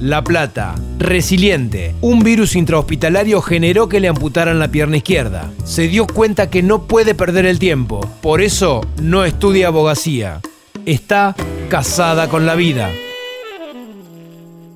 La 0.00 0.22
Plata, 0.22 0.74
resiliente. 0.98 1.94
Un 2.02 2.20
virus 2.20 2.54
intrahospitalario 2.54 3.40
generó 3.40 3.88
que 3.88 3.98
le 3.98 4.08
amputaran 4.08 4.58
la 4.58 4.68
pierna 4.68 4.98
izquierda. 4.98 5.50
Se 5.64 5.88
dio 5.88 6.06
cuenta 6.06 6.50
que 6.50 6.62
no 6.62 6.86
puede 6.86 7.14
perder 7.14 7.46
el 7.46 7.58
tiempo. 7.58 8.06
Por 8.20 8.42
eso 8.42 8.82
no 9.00 9.24
estudia 9.24 9.68
abogacía. 9.68 10.42
Está 10.84 11.34
casada 11.70 12.28
con 12.28 12.44
la 12.44 12.56
vida. 12.56 12.90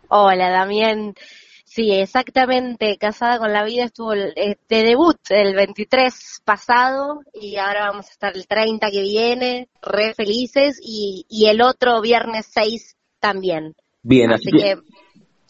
Hola, 0.08 0.50
Damián. 0.50 1.14
Sí, 1.64 1.92
exactamente. 1.92 2.96
Casada 2.96 3.38
con 3.38 3.52
la 3.52 3.62
vida 3.62 3.84
estuvo 3.84 4.14
el, 4.14 4.32
de 4.34 4.82
debut 4.82 5.18
el 5.28 5.54
23 5.54 6.42
pasado 6.44 7.20
y 7.34 7.56
ahora 7.56 7.90
vamos 7.90 8.08
a 8.08 8.12
estar 8.12 8.36
el 8.36 8.46
30 8.46 8.90
que 8.90 9.02
viene, 9.02 9.68
re 9.82 10.14
felices 10.14 10.80
y, 10.82 11.26
y 11.28 11.46
el 11.46 11.60
otro 11.60 12.00
viernes 12.00 12.46
6 12.50 12.96
también. 13.20 13.74
Bien, 14.02 14.32
así, 14.32 14.48
así 14.48 14.56
que 14.56 14.76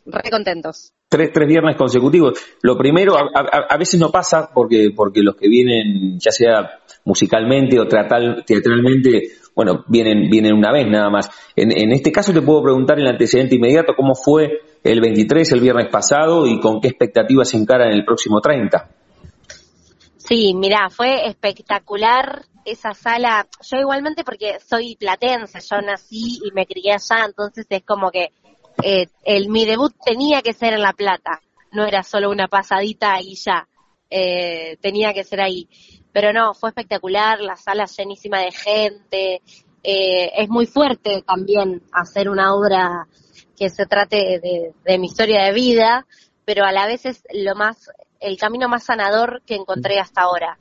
re 0.07 0.31
contentos 0.31 0.93
tres, 1.09 1.33
tres 1.33 1.49
viernes 1.49 1.77
consecutivos. 1.77 2.39
Lo 2.63 2.77
primero, 2.77 3.17
a, 3.17 3.31
a, 3.69 3.77
veces 3.77 3.99
no 3.99 4.11
pasa 4.11 4.51
porque, 4.53 4.91
porque 4.95 5.23
los 5.23 5.37
que 5.37 5.49
vienen, 5.49 6.19
ya 6.19 6.31
sea 6.31 6.79
musicalmente 7.05 7.81
o 7.81 7.87
teatral, 7.87 8.45
teatralmente, 8.47 9.33
bueno, 9.55 9.85
vienen, 9.89 10.29
vienen 10.31 10.53
una 10.53 10.73
vez 10.73 10.87
nada 10.87 11.11
más. 11.11 11.31
En, 11.57 11.73
en 11.73 11.93
este 11.93 12.13
caso 12.13 12.33
te 12.33 12.43
puedo 12.43 12.63
preguntar 12.63 12.99
el 12.99 13.07
antecedente 13.07 13.57
inmediato 13.57 13.95
cómo 13.97 14.15
fue 14.15 14.61
el 14.85 15.01
23, 15.01 15.53
el 15.53 15.61
viernes 15.61 15.89
pasado, 15.91 16.47
y 16.47 16.61
con 16.61 16.81
qué 16.81 16.89
expectativas 16.89 17.49
se 17.49 17.57
encara 17.57 17.87
en 17.87 17.95
el 17.95 18.05
próximo 18.05 18.41
30. 18.41 18.89
Sí, 20.19 20.53
mira, 20.55 20.91
fue 20.91 21.27
espectacular 21.27 22.45
esa 22.67 22.93
sala. 22.93 23.47
Yo 23.63 23.79
igualmente 23.79 24.25
porque 24.25 24.59
soy 24.61 24.95
platense, 24.97 25.59
yo 25.61 25.81
nací 25.81 26.39
y 26.45 26.53
me 26.53 26.67
crié 26.67 26.93
allá, 26.93 27.25
entonces 27.25 27.67
es 27.71 27.83
como 27.83 28.11
que 28.11 28.33
eh, 28.83 29.07
el, 29.25 29.49
mi 29.49 29.65
debut 29.65 29.95
tenía 30.05 30.43
que 30.43 30.53
ser 30.53 30.75
en 30.75 30.83
La 30.83 30.93
Plata, 30.93 31.41
no 31.73 31.85
era 31.85 32.03
solo 32.03 32.31
una 32.31 32.49
pasadita 32.49 33.21
y 33.21 33.35
ya, 33.35 33.69
eh, 34.11 34.77
tenía 34.81 35.13
que 35.13 35.25
ser 35.25 35.41
ahí. 35.41 35.69
Pero 36.13 36.33
no, 36.33 36.55
fue 36.55 36.71
espectacular, 36.71 37.41
la 37.41 37.57
sala 37.57 37.87
llenísima 37.87 38.41
de 38.41 38.53
gente, 38.53 39.43
eh, 39.83 40.33
es 40.35 40.49
muy 40.49 40.67
fuerte 40.67 41.23
también 41.23 41.83
hacer 41.93 42.29
una 42.29 42.55
obra 42.55 43.07
que 43.57 43.71
se 43.71 43.87
trate 43.87 44.41
de, 44.41 44.73
de, 44.85 44.99
mi 44.99 45.07
historia 45.07 45.45
de 45.45 45.53
vida, 45.53 46.07
pero 46.45 46.65
a 46.65 46.73
la 46.73 46.87
vez 46.87 47.05
es 47.07 47.23
lo 47.33 47.55
más, 47.55 47.91
el 48.21 48.39
camino 48.39 48.69
más 48.69 48.85
sanador 48.85 49.43
que 49.45 49.57
encontré 49.57 49.99
hasta 49.99 50.23
ahora. 50.23 50.59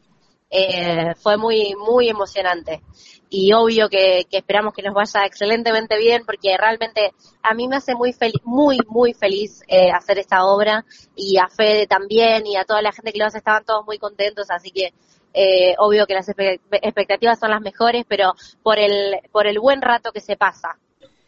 Eh, 0.49 1.13
fue 1.21 1.35
muy, 1.35 1.73
muy 1.75 2.07
emocionante 2.07 2.81
y 3.29 3.51
obvio 3.51 3.89
que, 3.89 4.23
que, 4.31 4.37
esperamos 4.37 4.73
que 4.73 4.81
nos 4.81 4.93
vaya 4.93 5.25
excelentemente 5.25 5.97
bien 5.97 6.21
porque 6.25 6.55
realmente 6.57 7.11
a 7.43 7.53
mí 7.53 7.67
me 7.67 7.75
hace 7.75 7.95
muy 7.95 8.13
feliz, 8.13 8.41
muy, 8.45 8.77
muy 8.87 9.13
feliz 9.13 9.61
eh, 9.67 9.91
hacer 9.91 10.19
esta 10.19 10.45
obra 10.45 10.85
y 11.17 11.37
a 11.37 11.49
Fede 11.49 11.85
también 11.85 12.47
y 12.47 12.55
a 12.55 12.63
toda 12.63 12.81
la 12.81 12.93
gente 12.93 13.11
que 13.11 13.19
lo 13.19 13.25
hace 13.25 13.39
estaban 13.39 13.65
todos 13.65 13.85
muy 13.85 13.97
contentos, 13.97 14.49
así 14.49 14.71
que 14.71 14.93
eh, 15.33 15.75
obvio 15.79 16.05
que 16.05 16.13
las 16.13 16.29
expectativas 16.29 17.37
son 17.39 17.51
las 17.51 17.61
mejores, 17.61 18.05
pero 18.07 18.31
por 18.63 18.79
el, 18.79 19.17
por 19.33 19.47
el 19.47 19.59
buen 19.59 19.81
rato 19.81 20.11
que 20.13 20.21
se 20.21 20.37
pasa. 20.37 20.77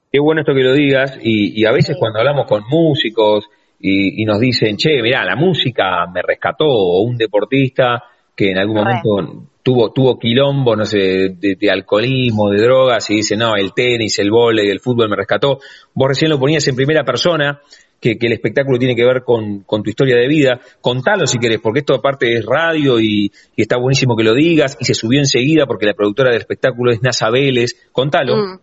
Qué 0.09 0.19
bueno 0.19 0.41
esto 0.41 0.53
que 0.53 0.63
lo 0.63 0.73
digas 0.73 1.17
y, 1.21 1.61
y 1.61 1.65
a 1.65 1.71
veces 1.71 1.95
sí. 1.95 1.99
cuando 1.99 2.19
hablamos 2.19 2.47
con 2.47 2.63
músicos 2.69 3.49
y, 3.81 4.21
y, 4.21 4.25
nos 4.25 4.39
dicen, 4.39 4.77
che, 4.77 5.01
mirá, 5.01 5.25
la 5.25 5.35
música 5.35 6.05
me 6.11 6.21
rescató 6.21 6.65
o 6.65 7.01
un 7.01 7.17
deportista 7.17 8.03
que 8.39 8.51
en 8.51 8.57
algún 8.57 8.77
momento 8.77 9.49
tuvo, 9.61 9.91
tuvo 9.91 10.17
quilombo, 10.17 10.73
no 10.73 10.85
sé, 10.85 10.97
de, 10.97 11.57
de, 11.59 11.69
alcoholismo, 11.69 12.49
de 12.49 12.61
drogas, 12.61 13.09
y 13.09 13.15
dice, 13.15 13.35
no, 13.35 13.57
el 13.57 13.73
tenis, 13.73 14.17
el 14.19 14.31
vóley, 14.31 14.69
el 14.69 14.79
fútbol 14.79 15.09
me 15.09 15.17
rescató. 15.17 15.59
Vos 15.93 16.07
recién 16.07 16.31
lo 16.31 16.39
ponías 16.39 16.65
en 16.69 16.77
primera 16.77 17.03
persona, 17.03 17.59
que, 17.99 18.17
que 18.17 18.27
el 18.27 18.31
espectáculo 18.31 18.79
tiene 18.79 18.95
que 18.95 19.03
ver 19.03 19.23
con, 19.25 19.63
con, 19.63 19.83
tu 19.83 19.89
historia 19.89 20.15
de 20.15 20.29
vida. 20.29 20.61
Contalo 20.79 21.27
si 21.27 21.37
querés, 21.37 21.59
porque 21.59 21.79
esto 21.79 21.95
aparte 21.95 22.33
es 22.33 22.45
radio 22.45 22.97
y, 22.97 23.29
y, 23.57 23.61
está 23.61 23.77
buenísimo 23.77 24.15
que 24.15 24.23
lo 24.23 24.33
digas, 24.33 24.77
y 24.79 24.85
se 24.85 24.93
subió 24.93 25.19
enseguida 25.19 25.65
porque 25.65 25.85
la 25.85 25.93
productora 25.93 26.29
del 26.29 26.39
espectáculo 26.39 26.93
es 26.93 27.01
Nasa 27.01 27.29
Vélez. 27.29 27.89
Contalo. 27.91 28.37
Mm. 28.37 28.59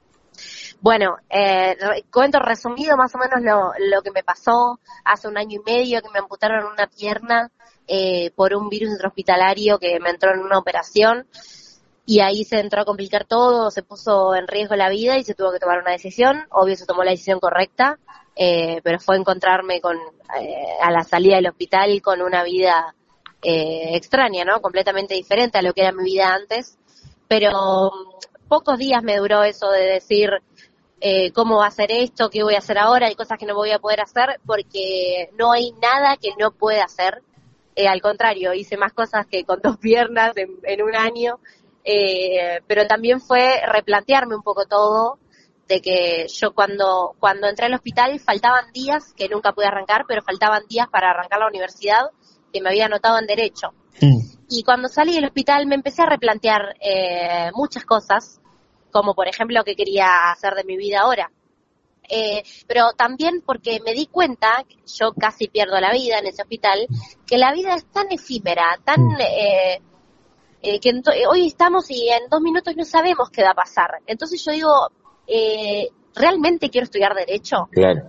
Bueno, 0.80 1.16
eh, 1.28 1.76
cuento 2.10 2.38
resumido 2.38 2.96
más 2.96 3.14
o 3.14 3.18
menos 3.18 3.42
lo, 3.42 3.72
lo 3.90 4.00
que 4.00 4.10
me 4.10 4.22
pasó 4.22 4.80
hace 5.04 5.28
un 5.28 5.36
año 5.36 5.60
y 5.60 5.70
medio 5.70 6.00
que 6.00 6.08
me 6.14 6.20
amputaron 6.20 6.64
una 6.64 6.86
pierna 6.86 7.50
eh, 7.88 8.30
por 8.34 8.54
un 8.54 8.68
virus 8.68 8.90
intrahospitalario 8.90 9.78
que 9.78 9.98
me 10.00 10.10
entró 10.10 10.32
en 10.32 10.40
una 10.40 10.58
operación 10.58 11.26
y 12.04 12.20
ahí 12.20 12.44
se 12.44 12.60
entró 12.60 12.82
a 12.82 12.84
complicar 12.84 13.24
todo, 13.24 13.70
se 13.70 13.82
puso 13.82 14.34
en 14.34 14.46
riesgo 14.46 14.76
la 14.76 14.88
vida 14.88 15.18
y 15.18 15.24
se 15.24 15.34
tuvo 15.34 15.52
que 15.52 15.58
tomar 15.58 15.80
una 15.80 15.90
decisión. 15.90 16.46
Obvio 16.50 16.76
se 16.76 16.86
tomó 16.86 17.02
la 17.02 17.10
decisión 17.10 17.40
correcta, 17.40 17.98
eh, 18.36 18.80
pero 18.84 19.00
fue 19.00 19.16
encontrarme 19.16 19.80
con 19.80 19.96
eh, 19.96 20.78
a 20.80 20.90
la 20.90 21.02
salida 21.02 21.36
del 21.36 21.48
hospital 21.48 22.00
con 22.02 22.22
una 22.22 22.44
vida 22.44 22.94
eh, 23.42 23.96
extraña, 23.96 24.44
¿no? 24.44 24.60
Completamente 24.60 25.14
diferente 25.14 25.58
a 25.58 25.62
lo 25.62 25.72
que 25.72 25.82
era 25.82 25.92
mi 25.92 26.04
vida 26.04 26.32
antes. 26.32 26.78
Pero 27.28 27.90
pocos 28.48 28.78
días 28.78 29.02
me 29.02 29.16
duró 29.16 29.42
eso 29.42 29.70
de 29.70 29.82
decir 29.82 30.30
eh, 31.00 31.30
cómo 31.32 31.58
va 31.58 31.66
a 31.66 31.70
ser 31.70 31.92
esto, 31.92 32.30
qué 32.30 32.42
voy 32.42 32.54
a 32.54 32.58
hacer 32.58 32.78
ahora, 32.78 33.08
hay 33.08 33.14
cosas 33.14 33.38
que 33.38 33.46
no 33.46 33.54
voy 33.54 33.70
a 33.70 33.78
poder 33.78 34.00
hacer 34.00 34.40
porque 34.46 35.30
no 35.38 35.52
hay 35.52 35.72
nada 35.72 36.16
que 36.16 36.30
no 36.38 36.52
pueda 36.52 36.84
hacer 36.84 37.22
eh, 37.76 37.86
al 37.86 38.00
contrario, 38.00 38.54
hice 38.54 38.76
más 38.76 38.92
cosas 38.92 39.26
que 39.26 39.44
con 39.44 39.60
dos 39.62 39.76
piernas 39.76 40.36
en, 40.36 40.50
en 40.64 40.82
un 40.82 40.96
año, 40.96 41.38
eh, 41.84 42.60
pero 42.66 42.86
también 42.86 43.20
fue 43.20 43.60
replantearme 43.64 44.34
un 44.34 44.42
poco 44.42 44.64
todo, 44.66 45.18
de 45.68 45.80
que 45.80 46.26
yo 46.28 46.54
cuando, 46.54 47.14
cuando 47.18 47.48
entré 47.48 47.66
al 47.66 47.74
hospital 47.74 48.18
faltaban 48.20 48.72
días, 48.72 49.12
que 49.14 49.28
nunca 49.28 49.52
pude 49.52 49.66
arrancar, 49.66 50.04
pero 50.06 50.22
faltaban 50.22 50.66
días 50.68 50.88
para 50.88 51.10
arrancar 51.10 51.40
la 51.40 51.48
universidad, 51.48 52.10
que 52.52 52.60
me 52.60 52.70
había 52.70 52.86
anotado 52.86 53.18
en 53.18 53.26
Derecho. 53.26 53.72
Mm. 54.00 54.20
Y 54.48 54.62
cuando 54.62 54.88
salí 54.88 55.14
del 55.14 55.24
hospital 55.24 55.66
me 55.66 55.74
empecé 55.74 56.02
a 56.02 56.06
replantear 56.06 56.76
eh, 56.80 57.50
muchas 57.54 57.84
cosas, 57.84 58.40
como 58.90 59.14
por 59.14 59.28
ejemplo 59.28 59.64
qué 59.64 59.74
quería 59.74 60.30
hacer 60.30 60.54
de 60.54 60.64
mi 60.64 60.76
vida 60.76 61.00
ahora. 61.00 61.30
Eh, 62.08 62.42
pero 62.66 62.92
también 62.96 63.42
porque 63.44 63.80
me 63.84 63.92
di 63.92 64.06
cuenta, 64.06 64.64
yo 64.86 65.12
casi 65.12 65.48
pierdo 65.48 65.80
la 65.80 65.92
vida 65.92 66.18
en 66.18 66.26
ese 66.26 66.42
hospital, 66.42 66.86
que 67.26 67.38
la 67.38 67.52
vida 67.52 67.74
es 67.74 67.84
tan 67.86 68.10
efímera, 68.10 68.78
tan... 68.84 69.00
Eh, 69.20 69.80
eh, 70.62 70.80
que 70.80 70.90
hoy 71.28 71.46
estamos 71.46 71.90
y 71.90 72.08
en 72.08 72.28
dos 72.28 72.40
minutos 72.40 72.74
no 72.76 72.84
sabemos 72.84 73.30
qué 73.30 73.42
va 73.42 73.50
a 73.50 73.54
pasar. 73.54 74.00
Entonces 74.06 74.44
yo 74.44 74.52
digo, 74.52 74.72
eh, 75.26 75.88
¿realmente 76.14 76.70
quiero 76.70 76.84
estudiar 76.84 77.14
Derecho? 77.14 77.68
Claro. 77.70 78.02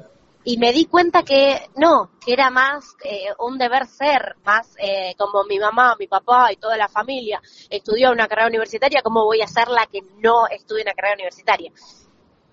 Y 0.43 0.57
me 0.57 0.71
di 0.71 0.85
cuenta 0.85 1.23
que 1.23 1.69
no, 1.75 2.09
que 2.23 2.31
era 2.31 2.49
más 2.49 2.95
eh, 3.03 3.27
un 3.39 3.57
deber 3.57 3.85
ser, 3.85 4.37
más 4.45 4.75
eh, 4.77 5.13
como 5.17 5.43
mi 5.43 5.59
mamá, 5.59 5.95
mi 5.99 6.07
papá 6.07 6.53
y 6.53 6.55
toda 6.55 6.77
la 6.77 6.87
familia 6.87 7.41
estudió 7.69 8.11
una 8.11 8.29
carrera 8.29 8.47
universitaria, 8.47 9.01
¿cómo 9.01 9.25
voy 9.25 9.41
a 9.41 9.47
ser 9.47 9.67
la 9.67 9.85
que 9.87 9.99
no 10.23 10.47
estudie 10.47 10.83
una 10.83 10.93
carrera 10.93 11.15
universitaria? 11.15 11.71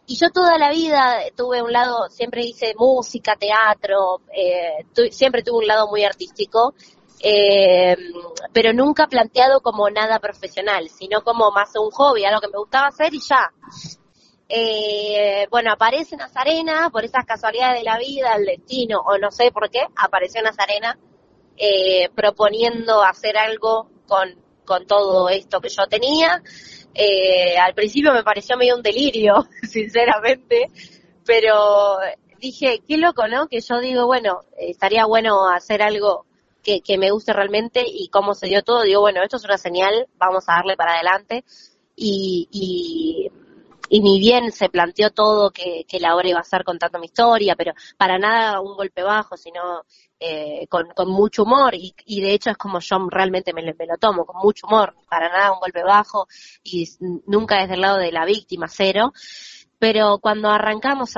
Y 0.07 0.17
yo 0.17 0.31
toda 0.31 0.59
la 0.59 0.71
vida 0.71 1.21
tuve 1.37 1.63
un 1.63 1.73
lado, 1.73 2.09
siempre 2.11 2.43
hice 2.45 2.75
música, 2.77 3.37
teatro, 3.37 4.21
eh, 4.33 4.85
siempre 5.11 5.43
tuve 5.43 5.59
un 5.59 5.67
lado 5.67 5.89
muy 5.89 6.05
artístico, 6.05 6.75
eh, 7.21 7.97
pero 8.53 8.73
nunca 8.73 9.07
planteado 9.07 9.61
como 9.61 9.89
nada 9.89 10.19
profesional, 10.19 10.89
sino 10.91 11.23
como 11.23 11.51
más 11.53 11.71
un 11.77 11.91
hobby, 11.91 12.25
algo 12.25 12.41
que 12.41 12.49
me 12.49 12.59
gustaba 12.59 12.89
hacer 12.89 13.15
y 13.15 13.21
ya. 13.21 13.51
Eh, 14.47 15.47
bueno, 15.51 15.73
aparece 15.73 16.17
Nazarena, 16.17 16.91
por 16.91 17.05
esas 17.05 17.25
casualidades 17.25 17.79
de 17.79 17.85
la 17.85 17.99
vida, 17.99 18.35
el 18.35 18.45
destino, 18.45 19.01
o 19.01 19.17
no 19.17 19.31
sé 19.31 19.51
por 19.51 19.71
qué, 19.71 19.87
apareció 19.97 20.43
Nazarena 20.43 20.99
eh, 21.57 22.11
proponiendo 22.15 23.03
hacer 23.03 23.39
algo 23.39 23.89
con, 24.07 24.35
con 24.67 24.87
todo 24.87 25.29
esto 25.29 25.61
que 25.61 25.71
yo 25.71 25.87
tenía. 25.87 26.43
Eh, 26.95 27.59
al 27.59 27.75
principio 27.75 28.13
me 28.13 28.23
pareció 28.23 28.57
medio 28.57 28.77
un 28.77 28.83
delirio, 28.83 29.47
sinceramente, 29.69 30.71
pero 31.25 31.99
dije, 32.39 32.83
qué 32.87 32.99
loco, 32.99 33.27
¿no? 33.27 33.49
Que 33.49 33.61
yo 33.61 33.81
digo, 33.81 34.07
bueno, 34.07 34.41
estaría 34.57 35.07
bueno 35.07 35.49
hacer 35.49 35.83
algo 35.83 36.27
que, 36.63 36.81
que 36.81 36.99
me 36.99 37.11
guste 37.11 37.33
realmente 37.33 37.85
y 37.87 38.09
cómo 38.09 38.35
se 38.35 38.47
dio 38.47 38.63
todo, 38.63 38.83
digo, 38.83 39.01
bueno, 39.01 39.23
esto 39.23 39.37
es 39.37 39.45
una 39.45 39.59
señal, 39.59 40.07
vamos 40.19 40.45
a 40.49 40.55
darle 40.55 40.77
para 40.77 40.95
adelante. 40.95 41.45
Y, 41.97 42.49
y 42.51 43.31
y 43.89 44.01
ni 44.01 44.19
bien 44.19 44.53
se 44.53 44.69
planteó 44.69 45.11
todo 45.11 45.51
que, 45.51 45.85
la 46.01 46.17
obra 46.17 46.29
iba 46.29 46.41
a 46.41 46.45
ser 46.45 46.65
contando 46.65 46.99
mi 46.99 47.07
historia, 47.07 47.55
pero 47.57 47.73
para 47.97 48.19
nada 48.19 48.61
un 48.61 48.77
golpe 48.77 49.03
bajo, 49.03 49.37
sino 49.37 49.85
eh, 50.19 50.67
con, 50.69 50.87
mucho 51.09 51.45
humor 51.45 51.75
y, 51.75 51.95
de 52.21 52.33
hecho 52.33 52.51
es 52.51 52.57
como 52.57 52.81
yo 52.81 53.09
realmente 53.11 53.53
me, 53.53 53.63
lo 53.63 53.97
tomo, 53.99 54.25
con 54.25 54.41
mucho 54.43 54.67
humor, 54.67 54.95
para 55.09 55.29
nada 55.29 55.53
un 55.53 55.61
golpe 55.61 55.83
bajo 55.83 56.27
y 56.63 56.89
nunca 57.27 57.61
desde 57.61 57.75
el 57.75 57.81
lado 57.81 57.99
de 57.99 58.13
la 58.13 58.25
víctima, 58.25 58.67
cero. 58.69 59.13
Pero 59.79 60.19
cuando 60.19 60.49
arrancamos 60.49 61.15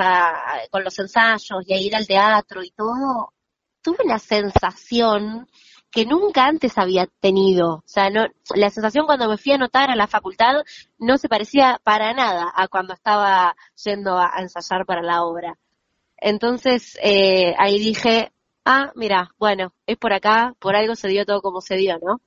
con 0.71 0.83
los 0.83 0.99
ensayos 0.99 1.65
y 1.67 1.73
a 1.73 1.79
ir 1.79 1.95
al 1.95 2.07
teatro 2.07 2.63
y 2.65 2.71
todo, 2.71 3.33
tuve 3.81 4.05
la 4.05 4.19
sensación 4.19 5.49
que 5.97 6.05
nunca 6.05 6.45
antes 6.45 6.77
había 6.77 7.09
tenido. 7.21 7.77
O 7.77 7.83
sea, 7.87 8.11
no, 8.11 8.27
la 8.55 8.69
sensación 8.69 9.07
cuando 9.07 9.31
me 9.31 9.39
fui 9.39 9.53
a 9.53 9.55
anotar 9.55 9.91
a 9.91 9.97
la 9.97 10.07
facultad 10.07 10.57
no 10.99 11.17
se 11.17 11.27
parecía 11.27 11.81
para 11.83 12.13
nada 12.13 12.53
a 12.55 12.69
cuando 12.69 12.93
estaba 12.93 13.57
yendo 13.83 14.19
a, 14.19 14.31
ensayar 14.39 14.85
para 14.85 15.01
la 15.01 15.25
obra. 15.25 15.57
Entonces, 16.19 16.99
eh, 17.03 17.55
ahí 17.57 17.79
dije, 17.79 18.31
ah, 18.67 18.93
mira, 18.95 19.31
bueno, 19.39 19.73
es 19.87 19.97
por 19.97 20.13
acá, 20.13 20.53
por 20.59 20.77
algo 20.77 20.97
se 20.97 21.09
dio 21.09 21.25
todo 21.25 21.41
como 21.41 21.63
se 21.63 21.77
dio, 21.77 21.97
¿no? 21.99 22.21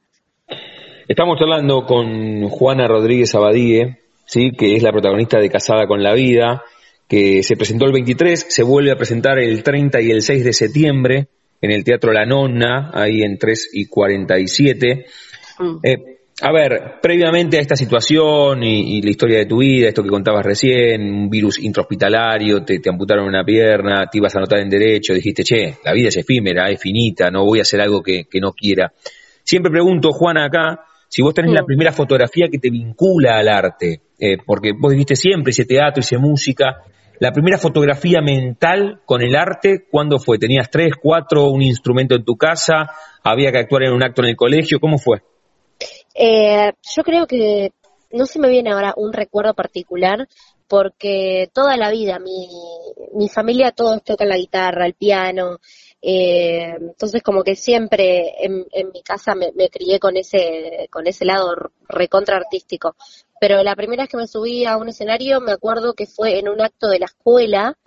Estamos 1.07 1.39
hablando 1.39 1.85
con 1.85 2.49
Juana 2.49 2.87
Rodríguez 2.87 3.35
Abadíe, 3.35 3.99
¿sí? 4.25 4.51
que 4.51 4.77
es 4.77 4.81
la 4.81 4.91
protagonista 4.91 5.37
de 5.37 5.51
Casada 5.51 5.85
con 5.85 6.01
la 6.01 6.15
Vida, 6.15 6.63
que 7.07 7.43
se 7.43 7.55
presentó 7.55 7.85
el 7.85 7.93
23, 7.93 8.47
se 8.49 8.63
vuelve 8.63 8.91
a 8.91 8.97
presentar 8.97 9.37
el 9.37 9.61
30 9.61 10.01
y 10.01 10.09
el 10.09 10.23
6 10.23 10.43
de 10.43 10.53
septiembre 10.53 11.27
en 11.61 11.71
el 11.71 11.83
Teatro 11.83 12.11
La 12.11 12.25
Nonna, 12.25 12.91
ahí 12.93 13.21
en 13.21 13.37
3 13.37 13.69
y 13.73 13.85
47. 13.85 15.05
Mm. 15.59 15.77
Eh, 15.83 16.19
a 16.41 16.53
ver, 16.53 16.99
previamente 17.01 17.57
a 17.57 17.61
esta 17.61 17.75
situación 17.75 18.63
y, 18.63 19.01
la 19.01 19.09
historia 19.09 19.39
de 19.39 19.45
tu 19.45 19.57
vida, 19.57 19.89
esto 19.89 20.03
que 20.03 20.09
contabas 20.09 20.45
recién, 20.45 21.01
un 21.01 21.29
virus 21.29 21.59
intrahospitalario, 21.59 22.63
te, 22.63 22.79
te, 22.79 22.89
amputaron 22.89 23.25
una 23.25 23.43
pierna, 23.43 24.05
te 24.09 24.19
ibas 24.19 24.33
a 24.35 24.39
anotar 24.39 24.59
en 24.59 24.69
derecho, 24.69 25.13
dijiste, 25.13 25.43
che, 25.43 25.75
la 25.83 25.91
vida 25.91 26.07
es 26.07 26.15
efímera, 26.15 26.69
es 26.69 26.79
finita, 26.79 27.29
no 27.29 27.43
voy 27.43 27.59
a 27.59 27.63
hacer 27.63 27.81
algo 27.81 28.01
que, 28.01 28.25
no 28.39 28.53
quiera. 28.53 28.93
Siempre 29.43 29.69
pregunto, 29.69 30.11
Juana, 30.11 30.45
acá, 30.45 30.85
si 31.09 31.21
vos 31.21 31.33
tenés 31.33 31.51
la 31.51 31.63
mm. 31.63 31.65
primera 31.65 31.91
fotografía 31.91 32.47
que 32.49 32.57
te 32.57 32.69
vincula 32.69 33.37
al 33.37 33.49
arte, 33.49 34.01
eh, 34.17 34.37
porque 34.45 34.71
vos 34.71 34.93
dijiste 34.93 35.17
siempre, 35.17 35.51
hice 35.51 35.65
teatro, 35.65 35.99
hice 35.99 36.17
música, 36.17 36.83
la 37.19 37.31
primera 37.31 37.57
fotografía 37.57 38.21
mental 38.21 39.01
con 39.05 39.21
el 39.21 39.35
arte, 39.35 39.85
¿cuándo 39.89 40.19
fue? 40.19 40.39
¿Tenías 40.39 40.69
tres, 40.69 40.93
cuatro, 41.01 41.49
un 41.49 41.61
instrumento 41.61 42.15
en 42.15 42.23
tu 42.23 42.35
casa? 42.35 42.91
¿Había 43.23 43.51
que 43.51 43.59
actuar 43.59 43.83
en 43.83 43.93
un 43.93 44.03
acto 44.03 44.21
en 44.21 44.29
el 44.29 44.35
colegio? 44.35 44.79
¿Cómo 44.79 44.97
fue? 44.97 45.21
Eh, 46.15 46.71
yo 46.95 47.03
creo 47.03 47.27
que 47.27 47.73
no 48.11 48.25
se 48.25 48.39
me 48.39 48.49
viene 48.49 48.71
ahora 48.71 48.93
un 48.95 49.13
recuerdo 49.13 49.53
particular 49.53 50.27
porque 50.67 51.49
toda 51.53 51.75
la 51.77 51.91
vida 51.91 52.19
mi, 52.19 52.47
mi 53.13 53.27
familia 53.27 53.71
todos 53.71 54.03
tocan 54.03 54.29
la 54.29 54.37
guitarra, 54.37 54.85
el 54.85 54.93
piano, 54.93 55.57
eh, 56.01 56.75
entonces 56.79 57.21
como 57.21 57.43
que 57.43 57.55
siempre 57.55 58.33
en, 58.39 58.65
mi 58.93 59.01
casa 59.03 59.35
me, 59.35 59.51
me, 59.53 59.69
crié 59.69 59.99
con 59.99 60.15
ese, 60.15 60.87
con 60.89 61.07
ese 61.07 61.25
lado 61.25 61.53
recontra 61.89 62.37
artístico 62.37 62.95
pero 63.39 63.63
la 63.63 63.75
primera 63.75 64.03
vez 64.03 64.09
que 64.09 64.17
me 64.17 64.27
subí 64.27 64.65
a 64.65 64.77
un 64.77 64.89
escenario 64.89 65.41
me 65.41 65.51
acuerdo 65.51 65.93
que 65.93 66.05
fue 66.05 66.39
en 66.39 66.49
un 66.49 66.61
acto 66.61 66.87
de 66.87 66.99
la 66.99 67.05
escuela 67.05 67.77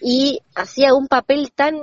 y 0.00 0.40
hacía 0.54 0.94
un 0.94 1.08
papel 1.08 1.52
tan 1.52 1.80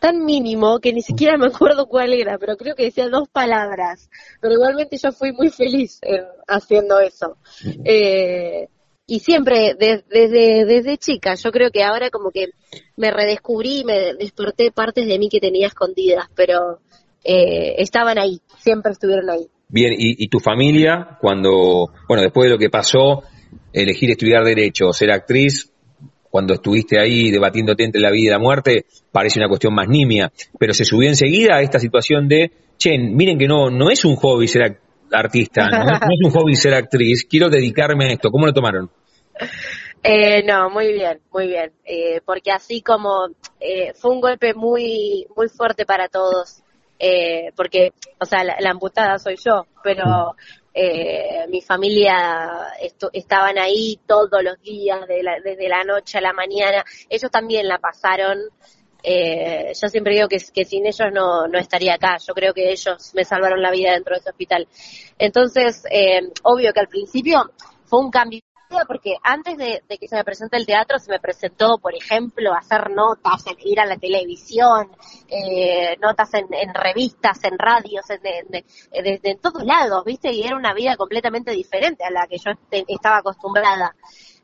tan 0.00 0.24
mínimo 0.24 0.80
que 0.80 0.92
ni 0.92 1.00
siquiera 1.00 1.38
me 1.38 1.46
acuerdo 1.46 1.86
cuál 1.86 2.12
era, 2.12 2.36
pero 2.38 2.56
creo 2.56 2.74
que 2.74 2.84
decía 2.84 3.08
dos 3.08 3.28
palabras. 3.28 4.10
Pero 4.40 4.54
igualmente 4.54 4.98
yo 4.98 5.12
fui 5.12 5.32
muy 5.32 5.48
feliz 5.48 6.00
haciendo 6.46 7.00
eso. 7.00 7.38
Eh, 7.84 8.68
y 9.06 9.20
siempre, 9.20 9.74
desde, 9.78 10.64
desde 10.64 10.98
chica, 10.98 11.34
yo 11.34 11.50
creo 11.50 11.70
que 11.70 11.82
ahora 11.82 12.10
como 12.10 12.30
que 12.30 12.50
me 12.96 13.10
redescubrí, 13.10 13.84
me 13.84 14.14
desperté 14.14 14.72
partes 14.72 15.06
de 15.06 15.18
mí 15.18 15.28
que 15.28 15.40
tenía 15.40 15.66
escondidas, 15.66 16.26
pero 16.34 16.80
eh, 17.22 17.76
estaban 17.78 18.18
ahí, 18.18 18.40
siempre 18.58 18.92
estuvieron 18.92 19.30
ahí. 19.30 19.48
Bien, 19.74 19.92
y, 19.98 20.28
tu 20.28 20.38
familia, 20.38 21.18
cuando, 21.20 21.90
bueno, 22.06 22.22
después 22.22 22.44
de 22.44 22.52
lo 22.52 22.58
que 22.58 22.70
pasó, 22.70 23.24
elegir 23.72 24.08
estudiar 24.08 24.44
Derecho, 24.44 24.92
ser 24.92 25.10
actriz, 25.10 25.72
cuando 26.30 26.54
estuviste 26.54 27.00
ahí 27.00 27.32
debatiéndote 27.32 27.82
entre 27.82 28.00
la 28.00 28.12
vida 28.12 28.28
y 28.28 28.30
la 28.30 28.38
muerte, 28.38 28.86
parece 29.10 29.40
una 29.40 29.48
cuestión 29.48 29.74
más 29.74 29.88
nimia, 29.88 30.30
pero 30.60 30.72
se 30.74 30.84
subió 30.84 31.08
enseguida 31.08 31.56
a 31.56 31.62
esta 31.62 31.80
situación 31.80 32.28
de, 32.28 32.52
che, 32.78 32.96
miren 32.96 33.36
que 33.36 33.48
no, 33.48 33.68
no 33.68 33.90
es 33.90 34.04
un 34.04 34.14
hobby 34.14 34.46
ser 34.46 34.78
artista, 35.10 35.66
no, 35.68 35.86
es 35.92 36.20
un 36.24 36.30
hobby 36.30 36.54
ser 36.54 36.74
actriz, 36.74 37.26
quiero 37.28 37.50
dedicarme 37.50 38.04
a 38.04 38.12
esto. 38.12 38.30
¿Cómo 38.30 38.46
lo 38.46 38.52
tomaron? 38.52 38.88
Eh, 40.04 40.44
no, 40.44 40.70
muy 40.70 40.92
bien, 40.92 41.18
muy 41.32 41.48
bien, 41.48 41.72
eh, 41.84 42.20
porque 42.24 42.52
así 42.52 42.80
como 42.80 43.26
eh, 43.58 43.92
fue 43.94 44.12
un 44.12 44.20
golpe 44.20 44.54
muy, 44.54 45.26
muy 45.36 45.48
fuerte 45.48 45.84
para 45.84 46.06
todos 46.06 46.63
eh, 46.98 47.52
porque, 47.56 47.92
o 48.20 48.24
sea, 48.24 48.44
la, 48.44 48.70
amputada 48.70 49.18
soy 49.18 49.36
yo, 49.36 49.66
pero 49.82 50.36
eh, 50.72 51.46
mi 51.48 51.60
familia 51.60 52.68
estaban 53.12 53.58
ahí 53.58 53.98
todos 54.06 54.42
los 54.42 54.60
días, 54.60 55.00
desde 55.06 55.68
la 55.68 55.84
noche 55.84 56.18
a 56.18 56.20
la 56.20 56.32
mañana, 56.32 56.84
ellos 57.08 57.30
también 57.30 57.68
la 57.68 57.78
pasaron. 57.78 58.38
Eh, 59.06 59.72
yo 59.78 59.88
siempre 59.88 60.14
digo 60.14 60.28
que, 60.28 60.38
que 60.52 60.64
sin 60.64 60.86
ellos 60.86 61.08
no, 61.12 61.46
no 61.46 61.58
estaría 61.58 61.94
acá, 61.94 62.16
yo 62.26 62.32
creo 62.32 62.54
que 62.54 62.70
ellos 62.70 63.12
me 63.14 63.24
salvaron 63.24 63.60
la 63.60 63.70
vida 63.70 63.92
dentro 63.92 64.14
de 64.14 64.20
ese 64.20 64.30
hospital. 64.30 64.66
Entonces, 65.18 65.84
eh, 65.90 66.22
obvio 66.42 66.72
que 66.72 66.80
al 66.80 66.88
principio 66.88 67.52
fue 67.84 68.00
un 68.00 68.10
cambio 68.10 68.40
porque 68.86 69.16
antes 69.22 69.56
de, 69.56 69.82
que 69.98 70.08
se 70.08 70.16
me 70.16 70.24
presente 70.24 70.56
el 70.56 70.66
teatro, 70.66 70.98
se 70.98 71.10
me 71.10 71.20
presentó, 71.20 71.78
por 71.78 71.94
ejemplo, 71.94 72.52
hacer 72.54 72.90
notas, 72.90 73.44
ir 73.64 73.80
a 73.80 73.86
la 73.86 73.96
televisión, 73.96 74.90
eh, 75.28 75.96
notas 76.00 76.30
en, 76.34 76.48
revistas, 76.74 77.42
en 77.44 77.58
radios, 77.58 78.04
en, 78.10 79.38
todos 79.40 79.64
lados, 79.64 80.04
¿viste? 80.04 80.32
Y 80.32 80.42
era 80.42 80.56
una 80.56 80.74
vida 80.74 80.96
completamente 80.96 81.52
diferente 81.52 82.04
a 82.04 82.10
la 82.10 82.26
que 82.26 82.38
yo 82.38 82.52
estaba 82.88 83.18
acostumbrada. 83.18 83.94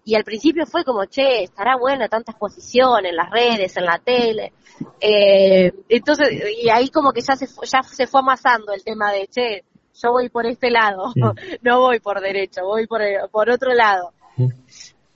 Y 0.04 0.14
al 0.14 0.24
principio 0.24 0.66
fue 0.66 0.84
como, 0.84 1.04
che, 1.04 1.44
estará 1.44 1.76
buena 1.76 2.08
tanta 2.08 2.32
exposición 2.32 3.04
en 3.04 3.16
las 3.16 3.30
redes, 3.30 3.76
en 3.76 3.84
la 3.84 3.98
tele. 3.98 4.52
Eh, 5.00 5.72
entonces, 5.88 6.28
y 6.62 6.70
ahí 6.70 6.88
como 6.88 7.12
que 7.12 7.20
ya 7.20 7.36
se, 7.36 7.46
ya 7.46 7.82
se 7.82 8.06
fue 8.06 8.20
amasando 8.20 8.72
el 8.72 8.82
tema 8.82 9.12
de, 9.12 9.26
che, 9.28 9.64
yo 10.00 10.12
voy 10.12 10.28
por 10.28 10.46
este 10.46 10.70
lado, 10.70 11.12
no 11.62 11.80
voy 11.80 12.00
por 12.00 12.20
derecho, 12.20 12.64
voy 12.64 12.86
por, 12.86 13.00
por 13.30 13.50
otro 13.50 13.72
lado. 13.74 14.12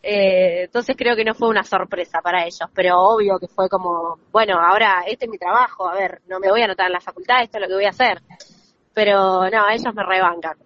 Eh, 0.06 0.64
entonces 0.64 0.94
creo 0.98 1.16
que 1.16 1.24
no 1.24 1.34
fue 1.34 1.48
una 1.48 1.64
sorpresa 1.64 2.20
para 2.22 2.44
ellos, 2.44 2.68
pero 2.74 2.98
obvio 3.00 3.38
que 3.38 3.48
fue 3.48 3.68
como, 3.68 4.18
bueno, 4.30 4.58
ahora 4.60 5.04
este 5.06 5.24
es 5.24 5.30
mi 5.30 5.38
trabajo, 5.38 5.88
a 5.88 5.94
ver, 5.94 6.20
no 6.28 6.38
me 6.40 6.50
voy 6.50 6.60
a 6.60 6.66
anotar 6.66 6.88
en 6.88 6.92
la 6.92 7.00
facultad, 7.00 7.42
esto 7.42 7.56
es 7.56 7.62
lo 7.62 7.68
que 7.68 7.74
voy 7.74 7.86
a 7.86 7.90
hacer. 7.90 8.20
Pero 8.92 9.48
no, 9.50 9.68
ellos 9.70 9.94
me 9.94 10.04
rebancan. 10.04 10.58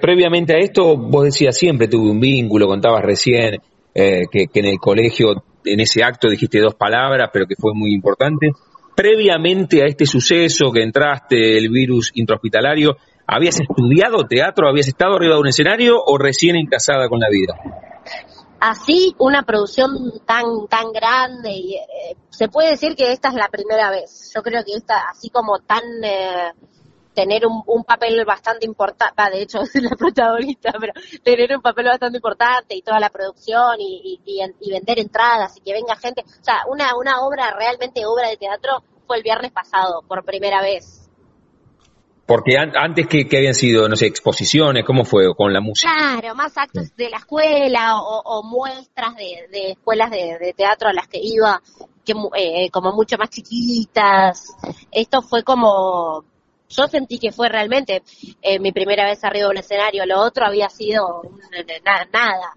previamente 0.00 0.54
a 0.54 0.58
esto, 0.58 0.96
vos 0.96 1.24
decías 1.24 1.56
siempre, 1.56 1.86
tuve 1.86 2.10
un 2.10 2.18
vínculo, 2.18 2.66
contabas 2.66 3.02
recién 3.02 3.58
eh, 3.94 4.22
que, 4.30 4.46
que 4.48 4.60
en 4.60 4.66
el 4.66 4.78
colegio, 4.78 5.44
en 5.64 5.80
ese 5.80 6.02
acto 6.02 6.28
dijiste 6.28 6.60
dos 6.60 6.74
palabras, 6.74 7.30
pero 7.32 7.46
que 7.46 7.54
fue 7.56 7.72
muy 7.74 7.94
importante. 7.94 8.50
Previamente 8.96 9.82
a 9.82 9.86
este 9.86 10.04
suceso 10.04 10.72
que 10.72 10.82
entraste, 10.82 11.56
el 11.56 11.68
virus 11.68 12.10
intrahospitalario, 12.14 12.96
¿Habías 13.30 13.60
estudiado 13.60 14.26
teatro? 14.26 14.66
¿Habías 14.70 14.88
estado 14.88 15.16
arriba 15.16 15.34
de 15.34 15.40
un 15.40 15.48
escenario 15.48 16.02
o 16.02 16.16
recién 16.16 16.56
encasada 16.56 17.10
con 17.10 17.20
la 17.20 17.28
vida? 17.30 17.60
Así, 18.60 19.14
una 19.18 19.42
producción 19.42 20.20
tan 20.26 20.66
tan 20.68 20.92
grande, 20.92 21.50
y, 21.52 21.76
eh, 21.76 22.16
se 22.28 22.48
puede 22.48 22.70
decir 22.70 22.96
que 22.96 23.12
esta 23.12 23.28
es 23.28 23.34
la 23.34 23.48
primera 23.48 23.90
vez. 23.90 24.32
Yo 24.34 24.42
creo 24.42 24.64
que 24.64 24.72
esta, 24.74 25.08
así 25.10 25.30
como 25.30 25.60
tan 25.60 25.82
eh, 26.02 26.52
tener 27.14 27.42
un, 27.46 27.84
papel 27.84 28.24
bastante 28.24 28.66
importante, 28.66 29.22
de 29.32 29.42
hecho 29.42 29.60
es 29.62 29.82
la 29.82 29.96
protagonista, 29.96 30.72
pero 30.78 30.92
tener 31.22 31.56
un 31.56 31.62
papel 31.62 31.86
bastante 31.86 32.18
importante 32.18 32.76
y 32.76 32.82
toda 32.82 33.00
la 33.00 33.10
producción 33.10 33.76
y, 33.80 34.20
y, 34.24 34.70
vender 34.70 34.98
entradas 34.98 35.56
y 35.56 35.60
que 35.60 35.72
venga 35.72 35.96
gente, 35.96 36.22
o 36.24 36.44
sea, 36.44 36.62
una, 36.68 36.96
una 36.96 37.20
obra, 37.22 37.52
realmente 37.56 38.06
obra 38.06 38.28
de 38.28 38.36
teatro, 38.36 38.82
fue 39.06 39.16
el 39.16 39.22
viernes 39.22 39.52
pasado, 39.52 40.02
por 40.06 40.24
primera 40.24 40.60
vez. 40.62 40.97
Porque 42.28 42.58
antes 42.58 43.06
que, 43.06 43.26
habían 43.38 43.54
sido, 43.54 43.88
no 43.88 43.96
sé, 43.96 44.04
exposiciones, 44.04 44.84
¿cómo 44.84 45.06
fue 45.06 45.34
con 45.34 45.50
la 45.50 45.62
música? 45.62 45.90
Claro, 45.96 46.34
más 46.34 46.58
actos 46.58 46.94
de 46.94 47.08
la 47.08 47.16
escuela 47.16 48.02
o, 48.02 48.42
muestras 48.42 49.16
de, 49.16 49.70
escuelas 49.70 50.10
de, 50.10 50.52
teatro 50.54 50.90
a 50.90 50.92
las 50.92 51.08
que 51.08 51.20
iba, 51.22 51.62
que 52.04 52.12
eh, 52.36 52.68
como 52.70 52.92
mucho 52.92 53.16
más 53.16 53.30
chiquitas. 53.30 54.54
Esto 54.92 55.22
fue 55.22 55.42
como, 55.42 56.22
yo 56.68 56.86
sentí 56.86 57.18
que 57.18 57.32
fue 57.32 57.48
realmente 57.48 58.02
eh, 58.42 58.58
mi 58.58 58.72
primera 58.72 59.06
vez 59.06 59.24
arriba 59.24 59.46
de 59.46 59.52
un 59.52 59.56
escenario. 59.56 60.04
Lo 60.04 60.20
otro 60.20 60.44
había 60.44 60.68
sido 60.68 61.22
nada. 61.82 62.52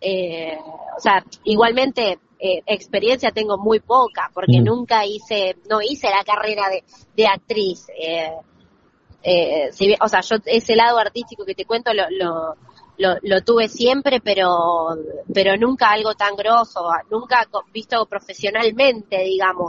Eh, 0.00 0.56
o 0.96 1.00
sea, 1.00 1.24
igualmente 1.42 2.20
experiencia 2.38 3.32
tengo 3.32 3.58
muy 3.58 3.80
poca 3.80 4.30
porque 4.32 4.60
mm. 4.60 4.64
nunca 4.64 5.04
hice, 5.04 5.56
no 5.68 5.80
hice 5.82 6.08
la 6.08 6.22
carrera 6.22 6.68
de, 6.68 6.84
de 7.16 7.26
actriz. 7.26 7.88
Eh, 7.98 8.30
eh, 9.26 9.70
o 10.00 10.08
sea, 10.08 10.20
yo 10.20 10.36
ese 10.44 10.76
lado 10.76 10.98
artístico 10.98 11.44
que 11.44 11.54
te 11.54 11.64
cuento 11.64 11.92
lo, 11.92 12.04
lo, 12.98 13.16
lo, 13.22 13.40
tuve 13.42 13.68
siempre, 13.68 14.20
pero, 14.20 14.96
pero 15.34 15.56
nunca 15.56 15.90
algo 15.90 16.14
tan 16.14 16.36
grosso, 16.36 16.88
nunca 17.10 17.48
visto 17.72 18.06
profesionalmente, 18.06 19.18
digamos. 19.24 19.68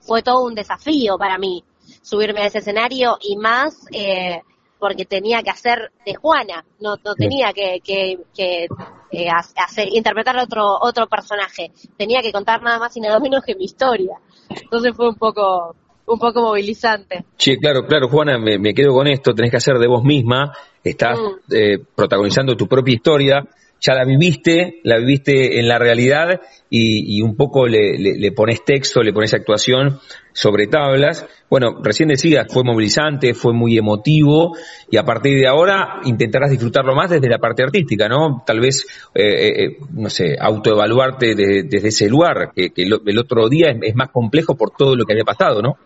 Fue 0.00 0.22
todo 0.22 0.44
un 0.44 0.54
desafío 0.54 1.16
para 1.18 1.38
mí 1.38 1.62
subirme 2.02 2.40
a 2.40 2.46
ese 2.46 2.58
escenario 2.58 3.16
y 3.20 3.36
más 3.36 3.86
eh, 3.92 4.40
porque 4.78 5.04
tenía 5.04 5.42
que 5.42 5.50
hacer 5.50 5.92
de 6.04 6.14
Juana, 6.14 6.64
no, 6.80 6.96
no 7.04 7.14
tenía 7.14 7.52
que, 7.52 7.80
que, 7.82 8.18
que 8.34 8.66
eh, 9.10 9.28
hacer, 9.30 9.88
interpretar 9.92 10.36
otro, 10.38 10.78
otro 10.80 11.06
personaje, 11.06 11.70
tenía 11.96 12.22
que 12.22 12.32
contar 12.32 12.62
nada 12.62 12.78
más 12.78 12.96
y 12.96 13.00
nada 13.00 13.20
menos 13.20 13.44
que 13.44 13.54
mi 13.54 13.64
historia. 13.64 14.18
Entonces 14.50 14.94
fue 14.94 15.08
un 15.08 15.14
poco, 15.14 15.76
un 16.06 16.18
poco 16.18 16.40
movilizante. 16.40 17.24
Sí, 17.36 17.56
claro, 17.58 17.86
claro, 17.86 18.08
Juana, 18.08 18.38
me, 18.38 18.74
quedo 18.74 18.92
con 18.92 19.06
esto, 19.06 19.34
tenés 19.34 19.50
que 19.50 19.56
hacer 19.58 19.78
de 19.78 19.88
vos 19.88 20.04
misma, 20.04 20.52
estás 20.82 21.18
mm. 21.18 21.54
eh, 21.54 21.78
protagonizando 21.94 22.56
tu 22.56 22.66
propia 22.66 22.94
historia, 22.94 23.44
ya 23.80 23.94
la 23.94 24.04
viviste, 24.04 24.80
la 24.84 24.98
viviste 24.98 25.60
en 25.60 25.68
la 25.68 25.78
realidad 25.78 26.40
y, 26.70 27.20
un 27.22 27.36
poco 27.36 27.66
le, 27.66 28.32
pones 28.32 28.64
texto, 28.64 29.02
le 29.02 29.12
pones 29.12 29.34
actuación 29.34 30.00
sobre 30.32 30.66
tablas. 30.66 31.26
Bueno, 31.50 31.80
recién 31.82 32.08
decías, 32.08 32.46
fue 32.50 32.64
movilizante, 32.64 33.34
fue 33.34 33.52
muy 33.52 33.76
emotivo 33.76 34.56
y 34.90 34.96
a 34.96 35.04
partir 35.04 35.38
de 35.38 35.46
ahora 35.46 36.00
intentarás 36.04 36.50
disfrutarlo 36.50 36.94
más 36.94 37.10
desde 37.10 37.28
la 37.28 37.38
parte 37.38 37.62
artística, 37.62 38.08
¿no? 38.08 38.42
Tal 38.46 38.60
vez, 38.60 38.86
eh, 39.14 39.64
eh, 39.64 39.76
no 39.92 40.08
sé, 40.08 40.36
autoevaluarte 40.40 41.34
desde 41.34 41.88
ese 41.88 42.08
lugar, 42.08 42.52
que, 42.54 42.72
el 42.76 43.18
otro 43.18 43.48
día 43.48 43.76
es 43.82 43.94
más 43.94 44.08
complejo 44.10 44.56
por 44.56 44.70
todo 44.70 44.96
lo 44.96 45.04
que 45.04 45.12
había 45.12 45.24
pasado, 45.24 45.60
¿no? 45.60 45.76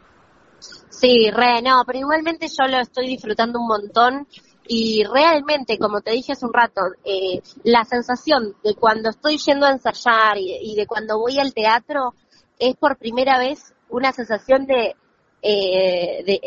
Sí, 1.01 1.31
re, 1.31 1.63
no, 1.63 1.83
pero 1.87 1.99
igualmente 1.99 2.47
yo 2.49 2.67
lo 2.69 2.79
estoy 2.79 3.07
disfrutando 3.07 3.59
un 3.59 3.69
montón 3.69 4.29
y 4.69 5.03
realmente, 5.05 5.79
como 5.79 6.03
te 6.03 6.11
dije 6.11 6.33
hace 6.33 6.45
un 6.45 6.53
rato, 6.53 6.83
eh, 7.05 7.41
la 7.65 7.85
sensación 7.87 8.55
de 8.63 8.75
cuando 8.75 9.09
estoy 9.09 9.39
yendo 9.39 9.65
a 9.65 9.71
ensayar 9.71 10.37
y, 10.37 10.75
de 10.77 10.87
cuando 10.87 11.19
voy 11.19 11.39
al 11.39 11.55
teatro 11.55 12.15
es 12.59 12.77
por 12.77 12.99
primera 12.99 13.39
vez 13.39 13.73
una 13.89 14.13
sensación 14.13 14.67
de... 14.67 14.95
Eh, 15.41 16.23
de 16.27 16.41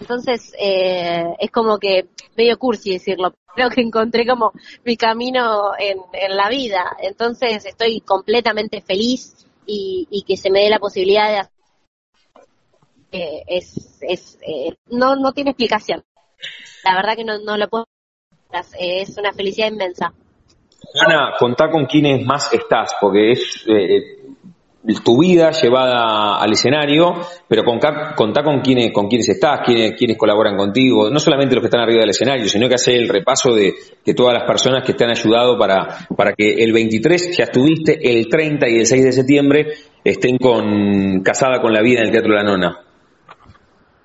entonces, 0.00 0.52
eh, 0.58 1.24
es 1.38 1.50
como 1.52 1.78
que 1.78 2.08
medio 2.36 2.58
cursi 2.58 2.94
decirlo, 2.94 3.34
creo 3.54 3.70
que 3.70 3.80
encontré 3.80 4.26
como 4.26 4.52
mi 4.84 4.96
camino 4.96 5.70
en, 5.78 5.98
en 6.12 6.36
la 6.36 6.48
vida. 6.48 6.96
Entonces, 7.00 7.64
estoy 7.64 8.00
completamente 8.00 8.82
feliz 8.82 9.46
y, 9.64 10.08
y 10.10 10.22
que 10.22 10.36
se 10.36 10.50
me 10.50 10.62
dé 10.62 10.70
la 10.70 10.80
posibilidad 10.80 11.28
de 11.30 11.38
hacer 11.38 11.55
es, 13.46 13.98
es 14.00 14.38
eh, 14.46 14.74
no, 14.90 15.16
no 15.16 15.32
tiene 15.32 15.50
explicación. 15.50 16.02
La 16.84 16.94
verdad 16.94 17.16
que 17.16 17.24
no, 17.24 17.38
no 17.38 17.56
lo 17.56 17.68
puedo. 17.68 17.86
Es 18.78 19.16
una 19.18 19.32
felicidad 19.32 19.68
inmensa. 19.68 20.12
Juana, 20.92 21.32
contá 21.38 21.70
con 21.70 21.86
quiénes 21.86 22.24
más 22.24 22.52
estás, 22.52 22.94
porque 23.00 23.32
es 23.32 23.64
eh, 23.66 24.16
tu 25.04 25.20
vida 25.20 25.50
llevada 25.50 26.38
al 26.38 26.52
escenario, 26.52 27.14
pero 27.48 27.64
contá, 27.64 28.14
contá 28.14 28.42
con 28.42 28.60
quiénes, 28.60 28.92
con 28.92 29.08
quiénes 29.08 29.28
estás, 29.28 29.60
quiénes, 29.64 29.94
quiénes 29.98 30.16
colaboran 30.16 30.56
contigo, 30.56 31.10
no 31.10 31.18
solamente 31.18 31.54
los 31.54 31.62
que 31.62 31.66
están 31.66 31.80
arriba 31.80 32.00
del 32.00 32.10
escenario, 32.10 32.48
sino 32.48 32.68
que 32.68 32.76
hacer 32.76 32.94
el 32.94 33.08
repaso 33.08 33.52
de, 33.52 33.74
de, 34.04 34.14
todas 34.14 34.34
las 34.34 34.44
personas 34.44 34.84
que 34.84 34.94
te 34.94 35.04
han 35.04 35.10
ayudado 35.10 35.58
para, 35.58 36.06
para 36.16 36.32
que 36.34 36.54
el 36.54 36.72
23 36.72 37.36
ya 37.36 37.44
estuviste, 37.44 37.98
el 38.00 38.28
30 38.28 38.68
y 38.68 38.76
el 38.76 38.86
6 38.86 39.04
de 39.04 39.12
septiembre 39.12 39.66
estén 40.04 40.38
con 40.38 41.20
Casada 41.22 41.60
con 41.60 41.72
la 41.72 41.82
Vida 41.82 42.00
en 42.00 42.06
el 42.06 42.12
Teatro 42.12 42.32
La 42.32 42.44
Nona. 42.44 42.85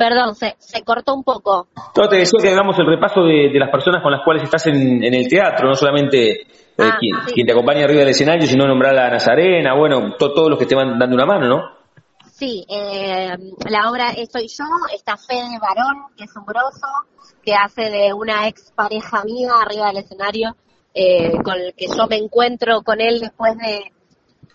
Perdón, 0.02 0.34
se, 0.34 0.56
se 0.58 0.82
cortó 0.82 1.14
un 1.14 1.24
poco. 1.24 1.68
No, 1.96 2.10
te 2.10 2.16
decía 2.16 2.40
que 2.42 2.50
hagamos 2.50 2.76
el 2.80 2.88
repaso 2.88 3.22
de, 3.22 3.52
las 3.54 3.70
personas 3.70 4.02
con 4.02 4.12
las 4.12 4.22
cuales 4.26 4.42
estás 4.42 4.66
en, 4.66 5.04
el 5.04 5.28
teatro, 5.28 5.68
no 5.68 5.76
solamente 5.76 6.42
eh, 6.42 6.46
ah, 6.80 6.98
quien, 7.00 7.46
te 7.46 7.52
acompaña 7.52 7.84
arriba 7.84 8.00
del 8.00 8.10
escenario, 8.10 8.48
sino 8.48 8.66
nombrar 8.66 8.98
a 8.98 9.12
Nazarena, 9.12 9.76
bueno, 9.76 10.16
todos 10.18 10.50
los 10.50 10.58
que 10.58 10.66
te 10.66 10.74
van 10.74 10.98
dando 10.98 11.16
una 11.16 11.28
mano, 11.28 11.48
¿no? 11.48 11.62
Sí, 12.32 12.66
eh, 12.68 13.38
la 13.70 13.92
obra 13.92 14.12
Soy 14.28 14.48
yo, 14.48 14.66
está 14.92 15.18
Fede 15.18 15.60
Varón, 15.62 16.08
que 16.18 16.24
es 16.24 16.36
un 16.36 16.46
grosso, 16.48 16.88
que 17.44 17.54
hace 17.54 17.92
de 17.92 18.12
una 18.12 18.48
ex 18.48 18.72
pareja 18.72 19.24
mía 19.24 19.52
arriba 19.64 19.90
del 19.90 19.98
escenario, 19.98 20.56
eh, 20.96 21.34
con 21.44 21.60
el 21.60 21.76
que 21.76 21.86
yo 21.96 22.08
me 22.08 22.18
encuentro 22.18 22.82
con 22.82 23.00
él 23.02 23.20
después 23.20 23.56
de... 23.56 23.84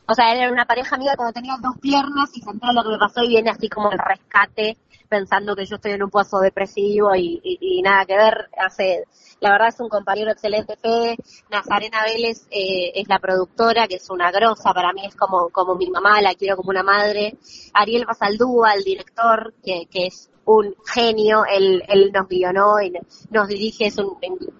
O 0.08 0.14
sea, 0.14 0.32
él 0.32 0.40
era 0.40 0.50
una 0.50 0.66
pareja 0.66 0.96
amiga 0.96 1.14
cuando 1.14 1.34
tenía 1.34 1.54
dos 1.62 1.76
piernas 1.80 2.30
y 2.34 2.40
se 2.40 2.50
entera 2.50 2.72
lo 2.72 2.82
que 2.82 2.90
me 2.90 2.98
pasó 2.98 3.22
y 3.22 3.28
viene 3.28 3.50
así 3.50 3.68
como 3.68 3.92
el 3.92 3.98
rescate 3.98 4.76
pensando 5.08 5.56
que 5.56 5.66
yo 5.66 5.76
estoy 5.76 5.92
en 5.92 6.02
un 6.02 6.10
pozo 6.10 6.38
depresivo 6.40 7.14
y, 7.14 7.80
nada 7.82 8.04
que 8.04 8.16
ver. 8.16 8.48
Hace, 8.58 9.04
la 9.40 9.52
verdad 9.52 9.68
es 9.68 9.80
un 9.80 9.88
compañero 9.88 10.30
excelente, 10.30 10.76
Fede. 10.76 11.16
Nazarena 11.50 12.04
Vélez 12.04 12.46
eh, 12.50 12.92
es 12.94 13.08
la 13.08 13.18
productora, 13.18 13.86
que 13.86 13.96
es 13.96 14.10
una 14.10 14.30
grosa, 14.30 14.72
para 14.72 14.92
mí 14.92 15.04
es 15.04 15.14
como, 15.14 15.50
como 15.50 15.74
mi 15.74 15.90
mamá, 15.90 16.20
la 16.20 16.34
quiero 16.34 16.56
como 16.56 16.70
una 16.70 16.82
madre. 16.82 17.36
Ariel 17.74 18.06
Basaldúa, 18.06 18.74
el 18.74 18.84
director, 18.84 19.54
que, 19.62 19.86
que 19.90 20.06
es 20.06 20.30
un 20.46 20.74
genio, 20.86 21.44
él, 21.44 21.82
él 21.88 22.10
nos 22.12 22.28
guionó 22.28 22.80
y 22.80 22.92
nos 23.30 23.48
dirige, 23.48 23.86
es 23.86 23.98
un, 23.98 24.16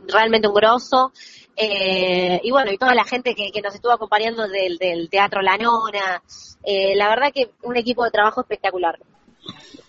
realmente 0.09 0.49
un 0.49 0.55
grosso. 0.55 1.13
Eh, 1.57 2.41
y 2.43 2.51
bueno, 2.51 2.71
y 2.71 2.77
toda 2.77 2.95
la 2.95 3.05
gente 3.05 3.35
que, 3.35 3.63
nos 3.63 3.75
estuvo 3.75 3.93
acompañando 3.93 4.47
del, 4.49 4.77
del 4.79 5.09
Teatro 5.09 5.41
La 5.41 5.57
Nona. 5.57 6.23
Eh, 6.63 6.95
la 6.97 7.09
verdad 7.09 7.33
que 7.33 7.53
un 7.63 7.77
equipo 7.77 8.05
de 8.05 8.11
trabajo 8.11 8.41
espectacular. 8.41 8.99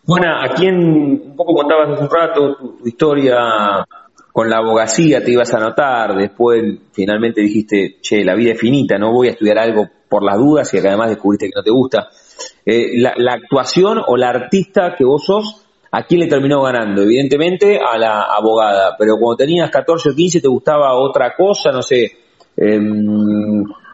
Bueno, 0.07 0.27
aquí 0.41 0.67
en, 0.67 0.77
un 0.77 1.35
poco 1.35 1.53
contabas 1.53 1.89
hace 1.89 2.03
un 2.03 2.09
rato 2.09 2.55
tu, 2.55 2.87
historia 2.87 3.85
con 4.31 4.49
la 4.49 4.57
abogacía, 4.59 5.21
te 5.21 5.31
ibas 5.31 5.53
a 5.53 5.57
anotar, 5.57 6.15
después 6.15 6.63
finalmente 6.93 7.41
dijiste, 7.41 7.97
che, 8.01 8.23
la 8.23 8.35
vida 8.35 8.53
es 8.53 8.59
finita, 8.59 8.97
no 8.97 9.11
voy 9.11 9.27
a 9.27 9.31
estudiar 9.31 9.57
algo 9.57 9.89
por 10.07 10.23
las 10.23 10.37
dudas 10.37 10.73
y 10.73 10.79
que 10.79 10.87
además 10.87 11.09
descubriste 11.09 11.47
que 11.47 11.53
no 11.55 11.63
te 11.63 11.71
gusta. 11.71 12.07
Eh, 12.65 12.99
la, 12.99 13.33
actuación 13.33 13.99
o 14.05 14.15
la 14.15 14.29
artista 14.29 14.95
que 14.95 15.03
vos 15.03 15.25
sos, 15.25 15.65
¿a 15.91 16.03
quién 16.03 16.21
le 16.21 16.27
terminó 16.27 16.61
ganando? 16.61 17.01
Evidentemente 17.01 17.77
a 17.79 17.97
la 17.97 18.21
abogada, 18.21 18.95
pero 18.97 19.17
cuando 19.19 19.37
tenías 19.37 19.69
14 19.69 20.09
o 20.09 20.15
15 20.15 20.39
te 20.39 20.47
gustaba 20.47 20.93
otra 20.93 21.33
cosa, 21.35 21.71
no 21.71 21.81
sé, 21.81 22.11
eh, 22.55 22.79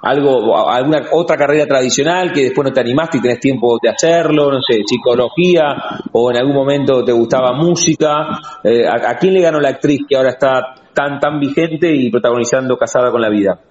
algo, 0.04 0.70
alguna 0.70 1.02
otra 1.14 1.38
carrera 1.38 1.66
tradicional 1.66 2.34
que 2.34 2.44
después 2.44 2.68
no 2.68 2.74
te 2.74 2.82
animaste 2.82 3.18
y 3.18 3.22
tenés 3.22 3.40
tiempo 3.40 3.78
de 3.82 3.90
hacerlo, 3.90 4.52
no 4.52 4.62
sé, 4.62 4.82
psicología, 4.86 5.64
o 6.12 6.30
en 6.30 6.38
algún 6.38 6.56
momento 6.56 7.06
te 7.06 7.14
gustaba 7.14 7.54
música. 7.54 8.40
Eh, 8.64 8.86
¿a, 8.86 9.18
quién 9.18 9.34
le 9.34 9.42
ganó 9.42 9.62
la 9.62 9.70
actriz 9.70 10.02
que 10.08 10.18
ahora 10.18 10.32
está 10.32 10.76
tan, 10.94 11.20
tan 11.20 11.40
vigente 11.40 11.90
y 11.96 12.12
protagonizando 12.12 12.78
Casada 12.78 13.12
con 13.12 13.22
la 13.22 13.30
Vida? 13.30 13.62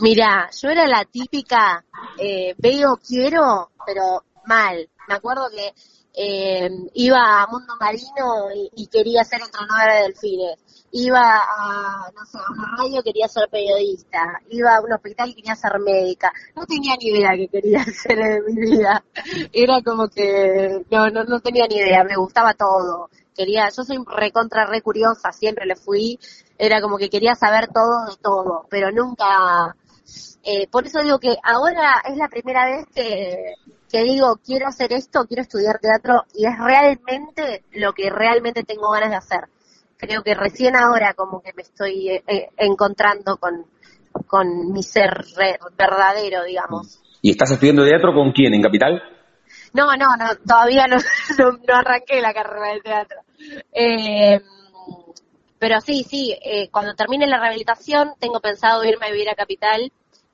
Mira, 0.00 0.48
yo 0.62 0.68
era 0.68 0.86
la 0.86 1.04
típica, 1.06 1.82
eh, 2.18 2.54
veo, 2.58 2.98
quiero, 3.04 3.70
pero 3.86 4.22
mal. 4.46 4.86
Me 5.08 5.14
acuerdo 5.14 5.48
que 5.50 5.72
eh, 6.14 6.70
iba 6.94 7.42
a 7.42 7.46
Mundo 7.46 7.74
Marino 7.78 8.48
y, 8.74 8.86
quería 8.88 9.24
ser 9.24 9.40
entrenadora 9.42 9.96
de 9.96 10.02
delfines 10.04 10.58
iba 10.90 11.20
a, 11.20 12.10
no 12.14 12.24
sé, 12.24 12.38
a 12.38 12.52
una 12.52 12.76
radio, 12.76 13.02
quería 13.02 13.28
ser 13.28 13.48
periodista, 13.50 14.40
iba 14.50 14.76
a 14.76 14.80
un 14.80 14.92
hospital, 14.92 15.34
quería 15.34 15.54
ser 15.54 15.78
médica. 15.80 16.32
No 16.56 16.64
tenía 16.66 16.94
ni 16.96 17.08
idea 17.10 17.30
que 17.36 17.48
quería 17.48 17.80
hacer 17.88 18.18
en 18.18 18.44
mi 18.46 18.70
vida. 18.70 19.04
Era 19.52 19.82
como 19.82 20.08
que, 20.08 20.84
no, 20.90 21.10
no, 21.10 21.24
no 21.24 21.40
tenía 21.40 21.66
ni 21.68 21.76
idea, 21.76 22.04
me 22.04 22.16
gustaba 22.16 22.54
todo. 22.54 23.10
Quería, 23.34 23.68
yo 23.68 23.84
soy 23.84 23.98
recontra, 24.06 24.66
re 24.66 24.82
curiosa, 24.82 25.32
siempre 25.32 25.66
le 25.66 25.76
fui. 25.76 26.18
Era 26.56 26.80
como 26.80 26.98
que 26.98 27.08
quería 27.08 27.34
saber 27.34 27.68
todo 27.68 28.06
de 28.10 28.16
todo, 28.20 28.66
pero 28.68 28.90
nunca, 28.90 29.76
eh, 30.42 30.66
por 30.68 30.86
eso 30.86 31.02
digo 31.02 31.20
que 31.20 31.36
ahora 31.44 32.02
es 32.08 32.16
la 32.16 32.28
primera 32.28 32.64
vez 32.66 32.86
que, 32.92 33.54
que 33.90 34.02
digo, 34.02 34.38
quiero 34.44 34.66
hacer 34.66 34.92
esto, 34.92 35.24
quiero 35.26 35.42
estudiar 35.42 35.78
teatro 35.78 36.24
y 36.34 36.46
es 36.46 36.58
realmente 36.58 37.64
lo 37.72 37.92
que 37.92 38.10
realmente 38.10 38.62
tengo 38.62 38.90
ganas 38.90 39.10
de 39.10 39.16
hacer. 39.16 39.40
Creo 39.96 40.22
que 40.22 40.34
recién 40.34 40.76
ahora 40.76 41.14
como 41.14 41.40
que 41.40 41.52
me 41.54 41.62
estoy 41.62 42.08
eh, 42.10 42.24
eh, 42.26 42.48
encontrando 42.56 43.36
con, 43.38 43.64
con 44.26 44.72
mi 44.72 44.82
ser 44.82 45.24
verdadero, 45.76 46.44
digamos. 46.44 47.00
¿Y 47.20 47.30
estás 47.30 47.50
estudiando 47.50 47.84
teatro 47.84 48.12
con 48.14 48.30
quién? 48.32 48.54
¿En 48.54 48.62
Capital? 48.62 49.02
No, 49.72 49.86
no, 49.96 50.16
no 50.16 50.36
todavía 50.46 50.86
no, 50.86 50.96
no, 51.38 51.74
arranqué 51.74 52.20
la 52.20 52.32
carrera 52.32 52.74
de 52.74 52.80
teatro. 52.80 53.18
Eh, 53.72 54.40
pero 55.58 55.80
sí, 55.80 56.04
sí, 56.04 56.36
eh, 56.40 56.68
cuando 56.70 56.94
termine 56.94 57.26
la 57.26 57.40
rehabilitación 57.40 58.12
tengo 58.20 58.40
pensado 58.40 58.84
irme 58.84 59.06
a 59.06 59.10
vivir 59.10 59.28
a 59.28 59.34
Capital 59.34 59.90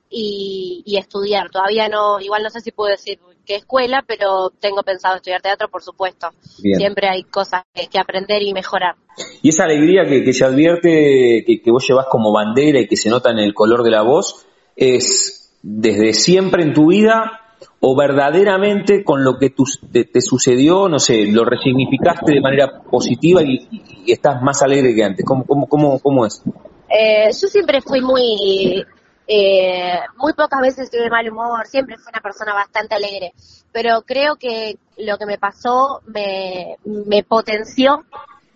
y, 0.09 0.95
estudiar. 0.97 1.49
Todavía 1.49 1.89
no, 1.89 2.19
igual 2.19 2.43
no 2.43 2.49
sé 2.49 2.61
si 2.61 2.71
puedo 2.71 2.91
decir 2.91 3.19
qué 3.45 3.55
escuela, 3.55 4.03
pero 4.05 4.49
tengo 4.59 4.83
pensado 4.83 5.15
estudiar 5.15 5.41
teatro, 5.41 5.69
por 5.69 5.83
supuesto. 5.83 6.29
Siempre 6.41 7.07
hay 7.07 7.23
cosas 7.23 7.63
que, 7.73 7.99
aprender 7.99 8.41
y 8.41 8.53
mejorar. 8.53 8.95
Y 9.41 9.49
esa 9.49 9.63
alegría 9.63 10.03
que, 10.05 10.33
se 10.33 10.43
advierte, 10.43 11.43
que, 11.45 11.61
que 11.61 11.71
vos 11.71 11.85
llevas 11.87 12.07
como 12.09 12.33
bandera 12.33 12.79
y 12.79 12.87
que 12.87 12.97
se 12.97 13.09
nota 13.09 13.31
en 13.31 13.39
el 13.39 13.53
color 13.53 13.83
de 13.83 13.91
la 13.91 14.01
voz, 14.01 14.45
es 14.75 15.53
desde 15.61 16.13
siempre 16.13 16.63
en 16.63 16.73
tu 16.73 16.87
vida 16.87 17.41
o 17.79 17.95
verdaderamente 17.95 19.03
con 19.03 19.23
lo 19.23 19.37
que 19.37 19.53
te, 19.91 20.21
sucedió, 20.21 20.89
no 20.89 20.99
sé, 20.99 21.27
lo 21.27 21.45
resignificaste 21.45 22.33
de 22.33 22.41
manera 22.41 22.81
positiva 22.81 23.41
y, 23.43 24.11
estás 24.11 24.41
más 24.41 24.61
alegre 24.61 24.93
que 24.95 25.03
antes? 25.03 25.25
¿Cómo, 25.25 25.45
cómo, 25.45 25.67
cómo, 25.67 25.99
cómo 25.99 26.25
es? 26.25 26.41
Eh, 26.89 27.27
yo 27.27 27.47
siempre 27.47 27.81
fui 27.81 28.01
muy, 28.01 28.83
eh, 29.27 29.99
muy 30.17 30.33
pocas 30.33 30.61
veces 30.61 30.91
tuve 30.91 31.09
mal 31.09 31.29
humor, 31.29 31.65
siempre 31.67 31.97
fui 31.97 32.11
una 32.11 32.21
persona 32.21 32.53
bastante 32.53 32.95
alegre, 32.95 33.33
pero 33.71 34.03
creo 34.03 34.35
que 34.35 34.77
lo 34.97 35.17
que 35.17 35.25
me 35.25 35.37
pasó 35.37 36.01
me, 36.05 36.77
me 36.85 37.23
potenció 37.23 38.05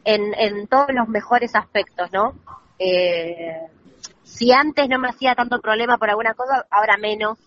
en, 0.05 0.33
en 0.35 0.67
todos 0.67 0.89
los 0.93 1.07
mejores 1.07 1.55
aspectos, 1.55 2.11
¿no? 2.11 2.35
Eh, 2.77 3.57
si 4.23 4.51
antes 4.51 4.87
no 4.87 4.99
me 4.99 5.09
hacía 5.09 5.35
tanto 5.35 5.59
problema 5.59 5.97
por 5.97 6.09
alguna 6.09 6.33
cosa, 6.33 6.65
ahora 6.69 6.97
menos 6.97 7.37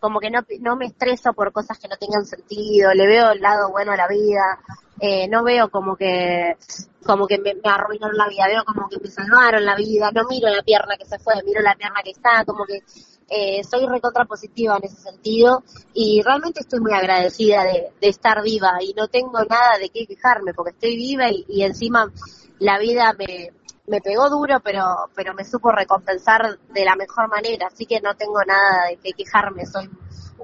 como 0.00 0.20
que 0.20 0.30
no, 0.30 0.40
no 0.60 0.76
me 0.76 0.86
estreso 0.86 1.32
por 1.32 1.52
cosas 1.52 1.78
que 1.78 1.88
no 1.88 1.96
tengan 1.96 2.26
sentido, 2.26 2.92
le 2.92 3.06
veo 3.06 3.32
el 3.32 3.40
lado 3.40 3.70
bueno 3.70 3.92
a 3.92 3.96
la 3.96 4.08
vida, 4.08 4.58
eh, 5.00 5.28
no 5.28 5.42
veo 5.42 5.70
como 5.70 5.96
que 5.96 6.56
como 7.04 7.26
que 7.26 7.38
me, 7.38 7.54
arruinaron 7.64 8.16
la 8.16 8.28
vida, 8.28 8.46
veo 8.46 8.64
como 8.64 8.88
que 8.88 8.98
me 9.00 9.08
salvaron 9.08 9.64
la 9.64 9.74
vida, 9.74 10.10
no 10.12 10.22
miro 10.28 10.48
la 10.48 10.62
pierna 10.62 10.96
que 10.96 11.04
se 11.04 11.18
fue, 11.18 11.34
miro 11.44 11.60
la 11.60 11.74
pierna 11.74 12.00
que 12.04 12.10
está, 12.10 12.44
como 12.44 12.64
que 12.64 12.82
eh, 13.28 13.64
soy 13.64 13.86
recontra 13.86 14.24
positiva 14.24 14.76
en 14.76 14.84
ese 14.84 14.96
sentido 14.96 15.64
y 15.94 16.22
realmente 16.22 16.60
estoy 16.60 16.80
muy 16.80 16.92
agradecida 16.92 17.64
de, 17.64 17.92
estar 18.00 18.42
viva 18.42 18.78
y 18.80 18.94
no 18.94 19.08
tengo 19.08 19.42
nada 19.44 19.78
de 19.80 19.88
qué 19.88 20.06
quejarme 20.06 20.54
porque 20.54 20.70
estoy 20.70 20.96
viva 20.96 21.24
y 21.30 21.62
encima 21.62 22.12
la 22.60 22.78
vida 22.78 23.12
me, 23.18 23.50
me 23.86 24.00
pegó 24.00 24.30
duro, 24.30 24.60
pero, 24.60 24.84
pero 25.14 25.34
me 25.34 25.44
supo 25.44 25.72
recompensar 25.72 26.58
de 26.72 26.84
la 26.84 26.96
mejor 26.96 27.28
manera, 27.28 27.66
así 27.66 27.86
que 27.86 28.00
no 28.00 28.14
tengo 28.14 28.42
nada 28.46 28.88
de 28.88 28.96
que 28.96 29.12
quejarme, 29.12 29.66
soy 29.66 29.88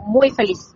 muy 0.01 0.31
feliz. 0.31 0.75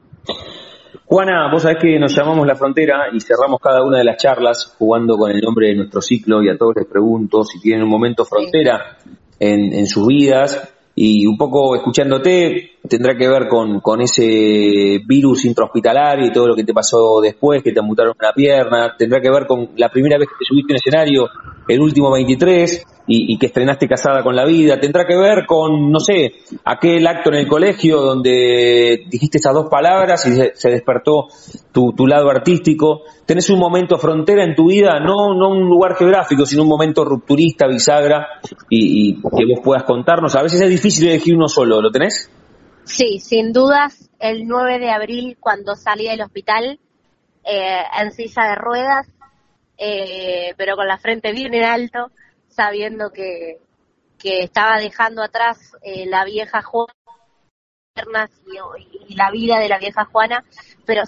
Juana, 1.13 1.51
vos 1.53 1.61
sabés 1.61 1.77
que 1.79 1.99
nos 1.99 2.17
llamamos 2.17 2.47
La 2.47 2.57
Frontera 2.57 3.09
y 3.13 3.21
cerramos 3.21 3.61
cada 3.61 3.85
una 3.85 3.99
de 3.99 4.05
las 4.05 4.17
charlas 4.17 4.75
jugando 4.79 5.19
con 5.19 5.31
el 5.31 5.43
nombre 5.43 5.67
de 5.67 5.75
nuestro 5.75 6.01
ciclo 6.01 6.43
y 6.43 6.49
a 6.49 6.57
todos 6.57 6.75
les 6.75 6.87
pregunto 6.87 7.45
si 7.45 7.61
tienen 7.61 7.83
un 7.85 7.91
momento 7.91 8.25
frontera 8.25 8.97
en, 9.39 9.75
en 9.75 9.87
sus 9.87 10.07
vidas 10.07 10.73
y 10.95 11.27
un 11.27 11.37
poco 11.37 11.77
escuchándote 11.77 12.72
tendrá 12.89 13.17
que 13.17 13.29
ver 13.29 13.49
con, 13.49 13.81
con 13.81 14.01
ese 14.01 15.01
virus 15.07 15.45
intrahospitalario 15.45 16.27
y 16.27 16.33
todo 16.33 16.49
lo 16.49 16.55
que 16.55 16.65
te 16.65 16.75
pasó 16.75 17.21
después, 17.21 17.63
que 17.63 17.73
te 17.73 17.81
amputaron 17.81 18.15
una 18.19 18.33
pierna, 18.33 18.95
tendrá 18.97 19.21
que 19.21 19.31
ver 19.31 19.47
con 19.47 19.71
la 19.77 19.89
primera 19.89 20.19
vez 20.19 20.29
que 20.29 20.35
te 20.39 20.45
subiste 20.45 20.73
en 20.73 20.77
escenario, 20.77 21.29
el 21.69 21.81
último 21.81 22.11
23, 22.11 22.85
y, 23.07 23.39
que 23.39 23.47
estrenaste 23.47 23.89
Casada 23.89 24.23
con 24.23 24.37
la 24.37 24.45
Vida, 24.45 24.79
tendrá 24.79 25.05
que 25.07 25.17
ver 25.17 25.45
con, 25.47 25.91
no 25.91 25.99
sé, 25.99 26.33
aquel 26.65 27.07
acto 27.07 27.31
en 27.31 27.41
el 27.41 27.49
colegio 27.49 28.01
donde 28.01 29.05
dijiste 29.09 29.39
esas 29.39 29.55
dos 29.55 29.69
palabras 29.69 30.25
y 30.27 30.35
se, 30.55 30.71
despertó 30.71 31.29
tu, 31.73 31.93
tu, 31.93 32.07
lado 32.07 32.31
artístico. 32.31 33.03
Tenés 33.27 33.51
un 33.51 33.59
momento 33.59 33.99
frontera 33.99 34.45
en 34.45 34.55
tu 34.55 34.69
vida, 34.69 35.01
no, 35.01 35.35
no 35.35 35.49
un 35.51 35.69
lugar 35.69 35.97
geográfico, 35.97 36.47
sino 36.47 36.63
un 36.63 36.69
momento 36.69 37.05
rupturista, 37.05 37.67
bisagra, 37.67 38.27
y, 38.69 39.15
que 39.15 39.47
vos 39.47 39.61
puedas 39.65 39.85
contarnos. 39.85 40.37
A 40.37 40.43
veces 40.43 40.61
es 40.61 40.71
difícil 40.71 41.09
elegir 41.09 41.35
uno 41.35 41.49
solo, 41.49 41.81
¿lo 41.81 41.91
tenés? 41.91 42.31
Sí, 42.85 43.21
sin 43.21 43.53
dudas, 43.53 44.11
el 44.19 44.47
9 44.47 44.79
de 44.79 44.91
abril, 44.91 45.37
cuando 45.39 45.77
salí 45.77 46.09
del 46.09 46.21
hospital, 46.21 46.81
eh, 47.45 47.83
en 47.99 48.13
silla 48.13 48.45
de 48.45 48.55
ruedas, 48.57 49.09
eh, 49.79 50.55
pero 50.57 50.77
con 50.77 50.89
la 50.89 50.99
frente 50.99 51.33
bien 51.33 51.55
en 51.55 51.65
alto, 51.65 52.11
sabiendo 52.49 53.11
que, 53.11 53.61
que 54.19 54.43
estaba 54.43 54.79
dejando 54.79 55.23
atrás 55.23 55.73
eh, 55.83 56.07
la 56.07 56.25
vieja 56.25 56.63
Juana 56.63 56.93
y, 59.09 59.15
la 59.15 59.31
vida 59.31 59.59
de 59.59 59.69
la 59.69 59.79
vieja 59.79 60.05
Juana, 60.05 60.45
pero 60.85 61.03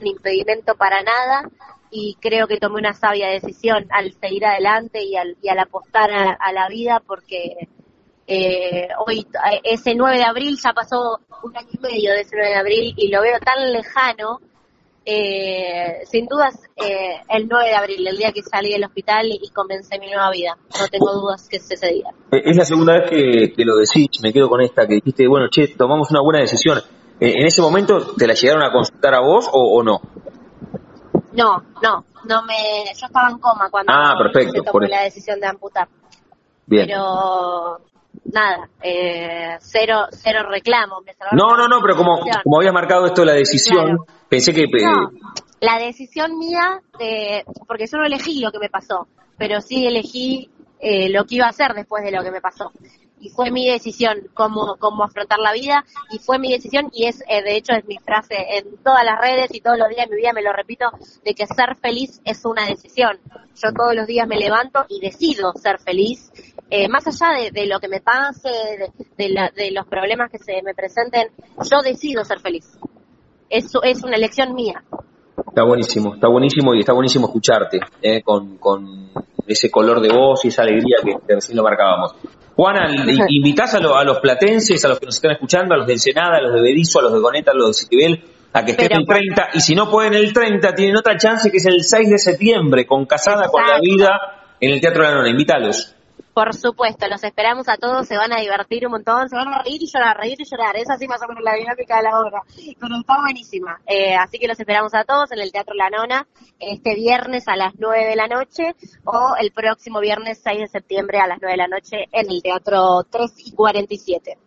impedimento 0.00 0.74
para 0.76 1.02
nada 1.02 1.50
y 1.90 2.16
creo 2.20 2.46
que 2.46 2.58
tomé 2.58 2.80
una 2.80 2.92
sabia 2.92 3.28
decisión 3.28 3.86
al 3.90 4.12
seguir 4.12 4.46
adelante 4.46 5.02
y 5.02 5.16
al, 5.16 5.36
y 5.42 5.48
al 5.48 5.58
apostar 5.58 6.10
a, 6.12 6.52
la 6.52 6.68
vida 6.68 7.02
porque 7.04 7.68
eh, 8.26 8.88
hoy 9.06 9.26
ese 9.64 9.94
9 9.94 10.18
de 10.18 10.24
abril 10.24 10.58
ya 10.62 10.72
pasó 10.72 11.18
un 11.42 11.56
año 11.56 11.68
y 11.72 11.78
medio 11.78 12.12
de 12.12 12.20
ese 12.20 12.36
9 12.36 12.48
de 12.48 12.58
abril 12.58 12.94
y 12.96 13.08
lo 13.08 13.22
veo 13.22 13.38
tan 13.40 13.72
lejano 13.72 14.40
eh, 15.04 16.02
sin 16.04 16.26
dudas, 16.26 16.54
eh, 16.76 17.16
el 17.28 17.48
9 17.48 17.68
de 17.68 17.74
abril, 17.74 18.06
el 18.06 18.16
día 18.16 18.32
que 18.32 18.42
salí 18.42 18.72
del 18.72 18.84
hospital 18.84 19.26
y 19.26 19.48
comencé 19.50 19.98
mi 19.98 20.06
nueva 20.06 20.30
vida. 20.30 20.56
No 20.78 20.86
tengo 20.88 21.12
dudas 21.12 21.48
que 21.48 21.56
es 21.56 21.70
ese 21.70 21.94
día. 21.94 22.10
Eh, 22.30 22.42
es 22.44 22.56
la 22.56 22.64
segunda 22.64 22.94
vez 22.94 23.10
que, 23.10 23.64
lo 23.64 23.76
decís, 23.76 24.20
me 24.22 24.32
quedo 24.32 24.48
con 24.48 24.60
esta, 24.60 24.86
que 24.86 24.94
dijiste, 24.94 25.26
bueno, 25.26 25.48
che, 25.50 25.68
tomamos 25.68 26.10
una 26.10 26.20
buena 26.20 26.40
decisión. 26.40 26.78
Eh, 27.18 27.34
¿En 27.40 27.46
ese 27.46 27.62
momento 27.62 28.14
te 28.16 28.26
la 28.26 28.34
llegaron 28.34 28.62
a 28.62 28.70
consultar 28.72 29.14
a 29.14 29.20
vos 29.20 29.48
o, 29.52 29.82
no? 29.82 30.00
No, 31.32 31.62
no, 31.82 32.04
no 32.24 32.42
me, 32.42 32.84
yo 32.98 33.06
estaba 33.06 33.30
en 33.30 33.38
coma 33.38 33.70
cuando 33.70 33.92
ah, 33.92 34.14
perfecto, 34.18 34.52
se 34.52 34.62
tomó 34.62 34.80
la 34.80 35.02
decisión 35.02 35.40
de 35.40 35.46
amputar. 35.46 35.88
Bien. 36.66 36.86
Pero 36.86 37.80
nada, 38.32 38.68
eh, 38.82 39.56
cero, 39.60 40.06
cero 40.10 40.40
reclamo. 40.48 41.02
no, 41.32 41.56
no, 41.56 41.68
no, 41.68 41.80
pero 41.80 41.96
como, 41.96 42.20
como 42.42 42.58
habías 42.58 42.74
marcado 42.74 43.06
esto 43.06 43.24
la 43.24 43.34
decisión, 43.34 43.98
pensé 44.28 44.52
que... 44.52 44.66
No, 44.66 45.10
la 45.60 45.78
decisión 45.78 46.38
mía, 46.38 46.80
de, 46.98 47.44
porque 47.66 47.86
yo 47.86 47.98
no 47.98 48.04
elegí 48.04 48.40
lo 48.40 48.50
que 48.50 48.58
me 48.58 48.70
pasó, 48.70 49.08
pero 49.36 49.60
sí 49.60 49.86
elegí 49.86 50.50
eh, 50.80 51.10
lo 51.10 51.24
que 51.24 51.36
iba 51.36 51.46
a 51.46 51.50
hacer 51.50 51.74
después 51.74 52.02
de 52.02 52.12
lo 52.12 52.22
que 52.22 52.30
me 52.30 52.40
pasó. 52.40 52.72
Y 53.20 53.28
fue 53.28 53.50
mi 53.50 53.68
decisión 53.68 54.28
cómo, 54.34 54.76
cómo 54.78 55.04
afrontar 55.04 55.38
la 55.38 55.52
vida, 55.52 55.84
y 56.10 56.18
fue 56.18 56.38
mi 56.38 56.50
decisión, 56.50 56.90
y 56.92 57.06
es, 57.06 57.22
eh, 57.28 57.42
de 57.42 57.56
hecho, 57.56 57.74
es 57.74 57.84
mi 57.86 57.98
frase 57.98 58.34
en 58.56 58.76
todas 58.82 59.04
las 59.04 59.20
redes 59.20 59.54
y 59.54 59.60
todos 59.60 59.78
los 59.78 59.88
días 59.88 60.08
de 60.08 60.16
mi 60.16 60.22
vida 60.22 60.32
me 60.32 60.42
lo 60.42 60.52
repito, 60.52 60.86
de 61.24 61.34
que 61.34 61.46
ser 61.46 61.76
feliz 61.76 62.20
es 62.24 62.44
una 62.44 62.66
decisión. 62.66 63.18
Yo 63.62 63.72
todos 63.76 63.94
los 63.94 64.06
días 64.06 64.26
me 64.26 64.36
levanto 64.36 64.86
y 64.88 65.00
decido 65.00 65.52
ser 65.52 65.78
feliz, 65.80 66.32
eh, 66.70 66.88
más 66.88 67.06
allá 67.06 67.50
de, 67.52 67.66
lo 67.66 67.80
que 67.80 67.88
me 67.88 68.00
pase, 68.00 68.48
de, 69.18 69.70
los 69.72 69.86
problemas 69.86 70.30
que 70.30 70.38
se 70.38 70.62
me 70.62 70.72
presenten, 70.74 71.28
yo 71.68 71.82
decido 71.82 72.24
ser 72.24 72.40
feliz. 72.40 72.78
Eso 73.48 73.82
es 73.82 74.04
una 74.04 74.16
elección 74.16 74.54
mía. 74.54 74.82
Está 75.48 75.64
buenísimo, 75.64 76.14
está 76.14 76.28
buenísimo 76.28 76.74
y 76.74 76.80
está 76.80 76.92
buenísimo 76.92 77.26
escucharte 77.26 77.80
eh, 78.00 78.22
con, 78.22 78.56
ese 79.52 79.70
color 79.70 80.00
de 80.00 80.08
voz 80.08 80.44
y 80.44 80.48
esa 80.48 80.62
alegría 80.62 80.96
que, 81.02 81.34
recién 81.34 81.56
lo 81.56 81.62
marcábamos. 81.62 82.14
Juana, 82.56 82.88
¿invitás 83.28 83.74
a, 83.74 83.78
a, 83.78 84.04
los 84.04 84.18
platenses, 84.18 84.84
a 84.84 84.88
los 84.88 84.98
que 84.98 85.06
nos 85.06 85.14
están 85.14 85.32
escuchando, 85.32 85.74
a 85.74 85.78
los 85.78 85.86
de 85.86 85.94
Ensenada, 85.94 86.36
a 86.36 86.40
los 86.42 86.54
de 86.54 86.60
Berizo, 86.60 86.98
a 86.98 87.02
los 87.02 87.12
de 87.12 87.20
Goneta, 87.20 87.52
a 87.52 87.54
los 87.54 87.68
de 87.68 87.74
Citibel, 87.74 88.24
a 88.52 88.64
que 88.64 88.72
estén 88.72 88.92
el 88.92 89.06
30? 89.06 89.50
Y 89.54 89.60
si 89.60 89.74
no 89.74 89.90
pueden 89.90 90.14
el 90.14 90.32
30, 90.32 90.74
tienen 90.74 90.96
otra 90.96 91.16
chance 91.16 91.50
que 91.50 91.56
es 91.56 91.66
el 91.66 91.82
6 91.82 92.10
de 92.10 92.18
septiembre, 92.18 92.86
con 92.86 93.06
Casada 93.06 93.48
con 93.48 93.66
la 93.66 93.78
Vida 93.80 94.20
en 94.60 94.72
el 94.72 94.80
Teatro 94.80 95.02
de 95.02 95.08
la 95.08 95.14
Nona. 95.16 95.30
Invítalos. 95.30 95.94
Por 96.34 96.54
supuesto, 96.54 97.08
los 97.08 97.22
esperamos 97.24 97.68
a 97.68 97.76
todos, 97.76 98.06
se 98.06 98.16
van 98.16 98.32
a 98.32 98.40
divertir 98.40 98.86
un 98.86 98.92
montón, 98.92 99.28
se 99.28 99.36
van 99.36 99.48
a 99.48 99.62
reír 99.62 99.82
y 99.82 99.86
llorar, 99.86 100.16
reír 100.16 100.40
y 100.40 100.44
llorar, 100.44 100.76
es 100.76 100.88
así 100.88 101.08
más 101.08 101.20
o 101.22 101.28
menos 101.28 101.42
la 101.42 101.54
dinámica 101.54 101.96
de 101.96 102.02
la 102.02 102.20
obra, 102.20 102.42
pero 102.78 102.96
está 103.00 103.20
buenísima. 103.20 103.80
Eh, 103.86 104.14
así 104.14 104.38
que 104.38 104.46
los 104.46 104.58
esperamos 104.58 104.94
a 104.94 105.04
todos 105.04 105.32
en 105.32 105.40
el 105.40 105.50
Teatro 105.50 105.74
La 105.74 105.90
Nona 105.90 106.26
este 106.60 106.94
viernes 106.94 107.48
a 107.48 107.56
las 107.56 107.74
9 107.78 108.06
de 108.06 108.16
la 108.16 108.28
noche 108.28 108.74
o 109.04 109.34
el 109.40 109.50
próximo 109.50 110.00
viernes 110.00 110.40
6 110.44 110.60
de 110.60 110.68
septiembre 110.68 111.18
a 111.18 111.26
las 111.26 111.38
9 111.40 111.52
de 111.52 111.56
la 111.56 111.68
noche 111.68 111.96
en 112.12 112.30
el 112.30 112.42
Teatro 112.42 113.02
3 113.10 113.46
y 113.46 113.52
47. 113.52 114.38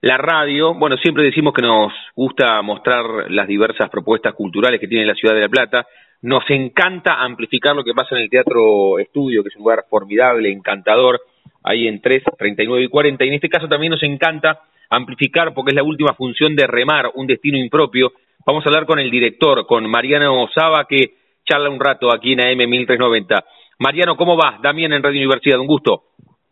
la 0.00 0.16
radio, 0.16 0.74
bueno, 0.74 0.96
siempre 0.98 1.24
decimos 1.24 1.52
que 1.52 1.62
nos 1.62 1.92
gusta 2.14 2.62
mostrar 2.62 3.28
las 3.32 3.48
diversas 3.48 3.90
propuestas 3.90 4.32
culturales 4.34 4.78
que 4.78 4.86
tiene 4.86 5.06
la 5.06 5.14
ciudad 5.14 5.34
de 5.34 5.40
La 5.40 5.48
Plata. 5.48 5.88
Nos 6.22 6.44
encanta 6.48 7.14
amplificar 7.14 7.74
lo 7.74 7.82
que 7.82 7.94
pasa 7.94 8.14
en 8.14 8.22
el 8.22 8.30
Teatro 8.30 9.00
Estudio, 9.00 9.42
que 9.42 9.48
es 9.48 9.56
un 9.56 9.62
lugar 9.62 9.86
formidable, 9.90 10.52
encantador, 10.52 11.20
ahí 11.62 11.88
en 11.88 12.00
3, 12.00 12.22
39 12.38 12.84
y 12.84 12.88
40. 12.88 13.24
Y 13.24 13.28
en 13.28 13.34
este 13.34 13.48
caso 13.48 13.68
también 13.68 13.90
nos 13.92 14.02
encanta 14.02 14.60
amplificar 14.90 15.54
porque 15.54 15.70
es 15.70 15.76
la 15.76 15.82
última 15.82 16.14
función 16.14 16.56
de 16.56 16.66
Remar, 16.66 17.10
un 17.14 17.26
destino 17.26 17.58
impropio, 17.58 18.12
Vamos 18.48 18.64
a 18.64 18.70
hablar 18.70 18.86
con 18.86 18.98
el 18.98 19.10
director, 19.10 19.66
con 19.66 19.86
Mariano 19.90 20.44
Osaba, 20.44 20.86
que 20.88 21.12
charla 21.44 21.68
un 21.68 21.78
rato 21.78 22.10
aquí 22.10 22.32
en 22.32 22.40
AM 22.40 22.56
1390. 22.70 23.44
Mariano, 23.78 24.16
¿cómo 24.16 24.38
va? 24.38 24.58
Damián 24.62 24.94
en 24.94 25.02
Radio 25.02 25.18
Universidad, 25.18 25.60
un 25.60 25.66
gusto. 25.66 26.04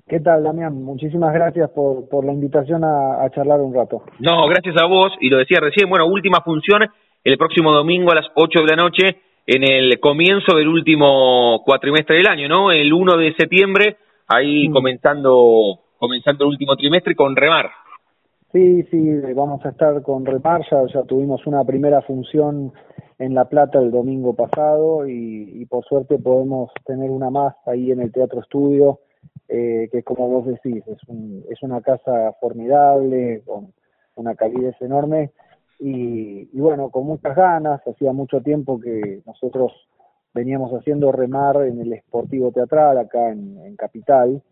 ¿Qué 0.07 0.21
tal, 0.21 0.45
Damián? 0.45 0.75
Muchísimas 0.75 1.33
gracias 1.33 1.71
por, 1.71 2.07
por 2.11 2.27
la 2.27 2.35
invitación 2.35 2.85
a, 2.85 3.27
charlar 3.35 3.61
un 3.61 3.75
rato. 3.75 4.03
No, 4.19 4.47
gracias 4.47 4.77
a 4.79 4.85
vos, 4.85 5.11
y 5.21 5.31
lo 5.31 5.39
decía 5.39 5.59
recién, 5.59 5.89
bueno, 5.89 6.07
última 6.07 6.43
función 6.43 6.87
el 7.25 7.39
próximo 7.39 7.73
domingo 7.73 8.13
a 8.13 8.17
las 8.17 8.27
8 8.35 8.61
de 8.61 8.67
la 8.67 8.77
noche, 8.77 9.17
en 9.47 9.65
el 9.65 9.99
comienzo 9.99 10.55
del 10.55 10.69
último 10.69 11.63
cuatrimestre 11.65 12.17
del 12.17 12.27
año, 12.27 12.47
¿no? 12.47 12.73
El 12.73 12.93
1 12.93 13.17
de 13.17 13.35
septiembre, 13.39 13.97
ahí 14.29 14.71
comenzando, 14.71 15.81
comenzando 15.99 16.45
el 16.45 16.51
último 16.51 16.77
trimestre 16.77 17.15
con 17.15 17.37
Remar. 17.37 17.71
Sí, 18.53 18.85
sí, 18.85 19.11
vamos 19.35 19.65
a 19.67 19.71
estar 19.71 20.03
con 20.03 20.25
Remarcha, 20.25 20.87
ya 20.87 21.03
tuvimos 21.03 21.47
una 21.47 21.65
primera 21.65 22.01
función 22.03 22.73
en 23.19 23.35
La 23.35 23.47
Plata 23.47 23.79
el 23.79 23.91
domingo 23.91 24.35
pasado 24.35 25.07
y, 25.07 25.65
por 25.67 25.85
suerte 25.85 26.19
podemos 26.19 26.71
tener 26.85 27.11
una 27.11 27.31
más 27.31 27.55
ahí 27.67 27.91
en 27.91 28.01
el 28.01 28.13
Teatro 28.13 28.41
Estudio, 28.41 29.01
eh, 29.49 29.89
que 29.91 30.03
como 30.03 30.29
vos 30.29 30.47
decís, 30.47 30.83
es, 30.87 30.99
un, 31.09 31.45
es 31.51 31.63
una 31.63 31.81
casa 31.81 32.33
formidable, 32.41 33.43
con 33.45 33.73
una 34.17 34.35
calidez 34.35 34.75
enorme. 34.81 35.33
Y, 35.79 36.59
bueno, 36.59 36.89
con 36.91 37.05
muchas 37.05 37.37
ganas, 37.37 37.87
hacía 37.87 38.13
mucho 38.13 38.41
tiempo 38.41 38.81
que 38.81 39.21
nosotros 39.27 39.73
veníamos 40.37 40.71
haciendo 40.73 41.11
remar 41.11 41.57
en 41.65 41.81
el 41.81 41.93
Esportivo 41.95 42.53
Teatral 42.53 42.99
acá 42.99 43.31
en 43.31 43.75
Capital. 43.77 44.43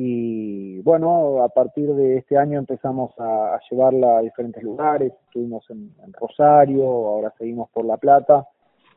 Y 0.00 0.80
bueno, 0.82 1.42
a 1.42 1.48
partir 1.48 1.92
de 1.94 2.18
este 2.18 2.36
año 2.36 2.58
empezamos 2.58 3.10
a, 3.18 3.58
llevarla 3.70 4.18
a 4.18 4.22
diferentes 4.22 4.62
lugares, 4.62 5.12
estuvimos 5.26 5.68
en, 5.70 5.92
Rosario, 6.12 6.84
ahora 6.84 7.32
seguimos 7.36 7.68
por 7.70 7.84
La 7.84 7.96
Plata, 7.96 8.46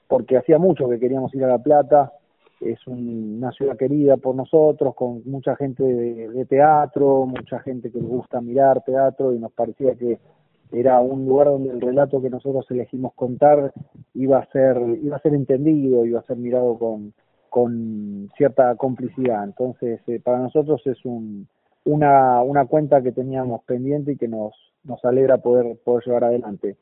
porque 0.07 0.37
hacía 0.37 0.59
mucho 0.59 0.87
que 0.89 0.99
queríamos 0.99 1.33
ir 1.33 1.43
a 1.43 1.47
La 1.47 1.57
Plata, 1.57 2.13
es 2.59 2.85
una 2.85 3.51
ciudad 3.51 3.77
querida 3.77 4.17
por 4.17 4.35
nosotros, 4.35 4.93
con 4.93 5.23
mucha 5.25 5.55
gente 5.55 5.83
de, 5.83 6.45
teatro, 6.45 7.25
mucha 7.25 7.59
gente 7.61 7.91
que 7.91 7.99
le 7.99 8.07
gusta 8.07 8.39
mirar 8.39 8.83
teatro 8.83 9.33
y 9.33 9.39
nos 9.39 9.51
parecía 9.53 9.95
que 9.95 10.19
era 10.71 10.99
un 10.99 11.25
lugar 11.25 11.47
donde 11.47 11.71
el 11.71 11.81
relato 11.81 12.21
que 12.21 12.29
nosotros 12.29 12.65
elegimos 12.69 13.13
contar 13.13 13.73
iba 14.13 14.39
a 14.39 14.45
ser 14.47 14.77
iba 15.03 15.17
a 15.17 15.21
ser 15.21 15.33
entendido, 15.33 16.05
iba 16.05 16.19
a 16.19 16.23
ser 16.23 16.37
mirado 16.37 16.77
con, 16.77 17.13
con 17.49 18.29
cierta 18.37 18.75
complicidad. 18.75 19.43
Entonces, 19.43 19.99
eh, 20.07 20.19
para 20.23 20.39
nosotros 20.39 20.81
es 20.85 21.03
un, 21.03 21.47
una, 21.83 22.41
una 22.41 22.65
cuenta 22.65 23.01
que 23.01 23.11
teníamos 23.11 23.63
pendiente 23.65 24.13
y 24.13 24.17
que 24.17 24.27
nos, 24.27 24.53
nos 24.83 25.03
alegra 25.03 25.37
poder, 25.37 25.77
poder 25.83 26.05
llevar 26.05 26.23
adelante. 26.25 26.77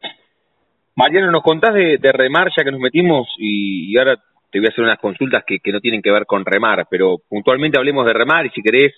Mariano, 0.95 1.31
nos 1.31 1.43
contás 1.43 1.73
de, 1.73 1.97
de 1.97 2.11
remar 2.11 2.49
ya 2.55 2.63
que 2.63 2.71
nos 2.71 2.81
metimos 2.81 3.27
y, 3.37 3.97
ahora 3.97 4.17
te 4.51 4.59
voy 4.59 4.67
a 4.67 4.71
hacer 4.71 4.83
unas 4.83 4.99
consultas 4.99 5.43
que, 5.45 5.59
que 5.59 5.71
no 5.71 5.79
tienen 5.79 6.01
que 6.01 6.11
ver 6.11 6.25
con 6.25 6.43
remar, 6.43 6.87
pero 6.89 7.17
puntualmente 7.29 7.77
hablemos 7.77 8.05
de 8.05 8.13
remar 8.13 8.45
y 8.45 8.49
si 8.49 8.61
querés 8.61 8.93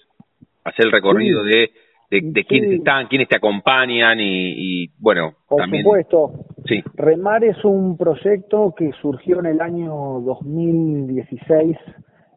hacer 0.63 0.85
el 0.85 0.91
recorrido 0.91 1.43
de 1.43 1.71
de, 2.11 2.43
quiénes 2.43 2.79
están, 2.79 3.07
quiénes 3.07 3.29
te 3.29 3.37
acompañan 3.37 4.17
y, 4.19 4.87
bueno, 4.99 5.33
Por 5.47 5.63
supuesto. 5.69 6.31
Sí. 6.65 6.83
Remar 6.95 7.43
es 7.43 7.63
un 7.63 7.97
proyecto 7.97 8.75
que 8.75 8.91
surgió 9.01 9.39
en 9.39 9.45
el 9.47 9.61
año 9.61 10.19
2016 10.21 11.77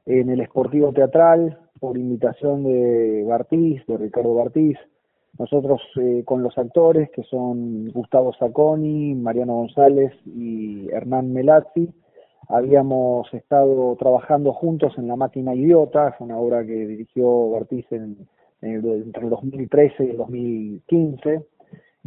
en 0.07 0.31
el 0.31 0.41
Esportivo 0.41 0.93
Teatral 0.93 1.59
por 1.81 1.99
invitación 1.99 2.65
de 2.65 3.25
Bartiz, 3.27 3.85
de 3.87 3.99
Ricardo 3.99 4.35
Bartiz. 4.35 4.79
Nosotros 5.39 5.83
eh, 6.01 6.23
con 6.25 6.43
los 6.43 6.57
actores 6.57 7.11
que 7.11 7.25
son 7.25 7.91
Gustavo 7.91 8.33
Sacconi, 8.35 9.15
Mariano 9.15 9.55
González 9.55 10.13
y 10.25 10.89
Hernán 10.91 11.33
Melazzi, 11.33 11.91
habíamos 12.49 13.33
estado 13.35 13.97
trabajando 13.97 14.53
juntos 14.53 14.93
en 14.97 15.09
La 15.09 15.17
Máquina 15.17 15.55
Idiota, 15.55 16.13
fue 16.13 16.27
una 16.27 16.39
obra 16.39 16.65
que 16.65 16.87
dirigió 16.87 17.51
Bartiz 17.51 17.85
en 17.91 18.29
entre 18.65 19.25
el 19.25 19.31
2013 19.31 20.05
y 20.05 20.11
el 20.11 20.17
2015. 20.17 21.47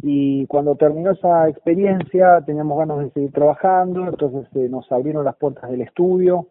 Y 0.02 0.46
cuando 0.46 0.76
terminó 0.76 1.10
esa 1.10 1.48
experiencia 1.48 2.40
teníamos 2.46 2.78
ganas 2.78 2.98
de 2.98 3.10
seguir 3.10 3.32
trabajando, 3.32 4.06
entonces 4.06 4.46
eh, 4.54 4.68
nos 4.68 4.90
abrieron 4.92 5.24
las 5.24 5.36
puertas 5.36 5.70
del 5.70 5.80
estudio, 5.80 6.46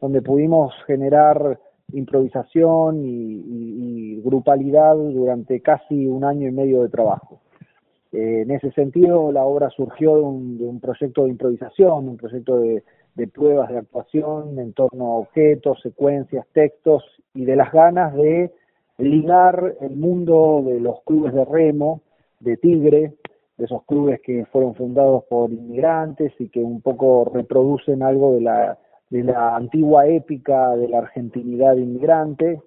donde 0.00 0.22
pudimos 0.22 0.72
generar 0.86 1.58
improvisación 1.92 3.02
y, 3.04 4.20
grupalidad 4.24 4.96
durante 4.96 5.60
casi 5.60 6.06
un 6.08 6.24
año 6.24 6.48
y 6.48 6.50
medio 6.50 6.82
de 6.82 6.88
trabajo. 6.88 7.42
Eh, 8.10 8.42
en 8.42 8.50
ese 8.50 8.72
sentido, 8.72 9.30
la 9.30 9.44
obra 9.44 9.70
surgió 9.70 10.16
de 10.16 10.22
un, 10.22 10.80
proyecto 10.80 11.24
de 11.24 11.30
improvisación, 11.30 12.08
un 12.08 12.16
proyecto 12.16 12.58
de, 12.58 12.82
de, 13.14 13.28
pruebas 13.28 13.70
de 13.70 13.78
actuación 13.78 14.58
en 14.58 14.72
torno 14.72 15.12
a 15.12 15.16
objetos, 15.18 15.80
secuencias, 15.80 16.44
textos 16.52 17.04
y 17.34 17.44
de 17.44 17.54
las 17.54 17.70
ganas 17.70 18.14
de 18.16 18.52
ligar 18.98 19.76
el 19.80 19.96
mundo 19.96 20.62
de 20.64 20.80
los 20.80 21.02
clubes 21.02 21.34
de 21.34 21.44
remo, 21.44 22.02
de 22.40 22.56
Tigre, 22.56 23.14
de 23.56 23.64
esos 23.64 23.84
clubes 23.84 24.20
que 24.22 24.44
fueron 24.46 24.74
fundados 24.74 25.24
por 25.24 25.50
inmigrantes 25.50 26.32
y 26.38 26.48
que 26.48 26.60
un 26.60 26.80
poco 26.80 27.30
reproducen 27.32 28.02
algo 28.02 28.34
de 28.34 28.42
la, 28.42 28.78
de 29.10 29.22
la 29.22 29.56
antigua 29.56 30.06
épica 30.06 30.76
de 30.76 30.88
la 30.88 30.98
argentinidad 30.98 31.76
inmigrante 31.76 32.60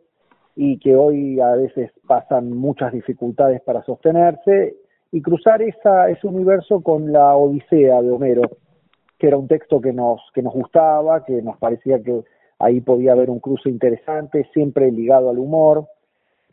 y 0.55 0.79
que 0.79 0.95
hoy 0.95 1.39
a 1.39 1.51
veces 1.55 1.91
pasan 2.07 2.51
muchas 2.51 2.91
dificultades 2.91 3.61
para 3.61 3.83
sostenerse 3.83 4.75
y 5.11 5.21
cruzar 5.21 5.61
esa, 5.61 6.09
ese 6.09 6.27
universo 6.27 6.81
con 6.81 7.11
la 7.11 7.35
Odisea 7.35 8.01
de 8.01 8.11
Homero, 8.11 8.41
que 9.17 9.27
era 9.27 9.37
un 9.37 9.47
texto 9.47 9.81
que 9.81 9.93
nos, 9.93 10.21
que 10.33 10.41
nos 10.41 10.53
gustaba, 10.53 11.23
que 11.23 11.41
nos 11.41 11.57
parecía 11.57 12.01
que 12.01 12.23
ahí 12.59 12.81
podía 12.81 13.13
haber 13.13 13.29
un 13.29 13.39
cruce 13.39 13.69
interesante, 13.69 14.47
siempre 14.53 14.91
ligado 14.91 15.29
al 15.29 15.39
humor, 15.39 15.87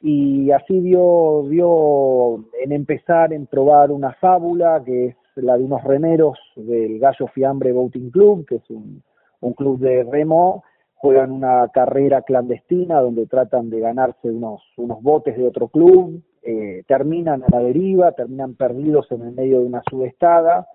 y 0.03 0.51
así 0.51 0.81
dio, 0.81 1.45
dio 1.49 2.45
en 2.63 2.73
empezar 2.73 3.33
en 3.33 3.47
probar 3.47 3.91
una 3.91 4.13
fábula 4.15 4.83
que 4.85 5.07
es 5.07 5.17
la 5.37 5.57
de 5.57 5.65
unos 5.65 5.83
remeros 5.85 6.39
del 6.57 6.99
Gallo 6.99 7.27
Fiambre 7.29 7.73
Boating 7.73 8.11
Club, 8.11 8.47
que 8.47 8.57
es 8.57 8.71
un, 8.71 9.03
un 9.41 9.53
club 9.53 9.79
de 9.79 10.05
remo, 10.05 10.65
juegan 10.95 11.31
una 11.31 11.69
carrera 11.69 12.23
clandestina 12.23 13.01
donde 13.01 13.27
tratan 13.27 13.71
de 13.71 13.81
ganarse 13.81 14.31
unos, 14.31 14.63
unos 14.77 15.03
botes 15.03 15.37
de 15.37 15.47
otro 15.47 15.69
club, 15.69 16.23
eh, 16.43 16.85
terminan 16.87 17.43
a 17.43 17.47
la 17.51 17.61
deriva, 17.61 18.13
terminan 18.13 18.55
perdidos 18.55 19.11
en 19.11 19.23
el 19.23 19.33
medio 19.33 19.61
de 19.61 19.67
una 19.67 19.83
subestada, 19.91 20.67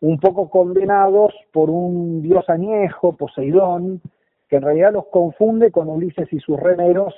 un 0.00 0.18
poco 0.18 0.50
condenados 0.50 1.34
por 1.52 1.70
un 1.70 2.22
dios 2.22 2.48
añejo, 2.48 3.16
Poseidón, 3.16 4.00
que 4.48 4.56
en 4.56 4.62
realidad 4.62 4.92
los 4.92 5.06
confunde 5.06 5.70
con 5.70 5.88
Ulises 5.88 6.32
y 6.32 6.38
sus 6.38 6.58
remeros, 6.58 7.14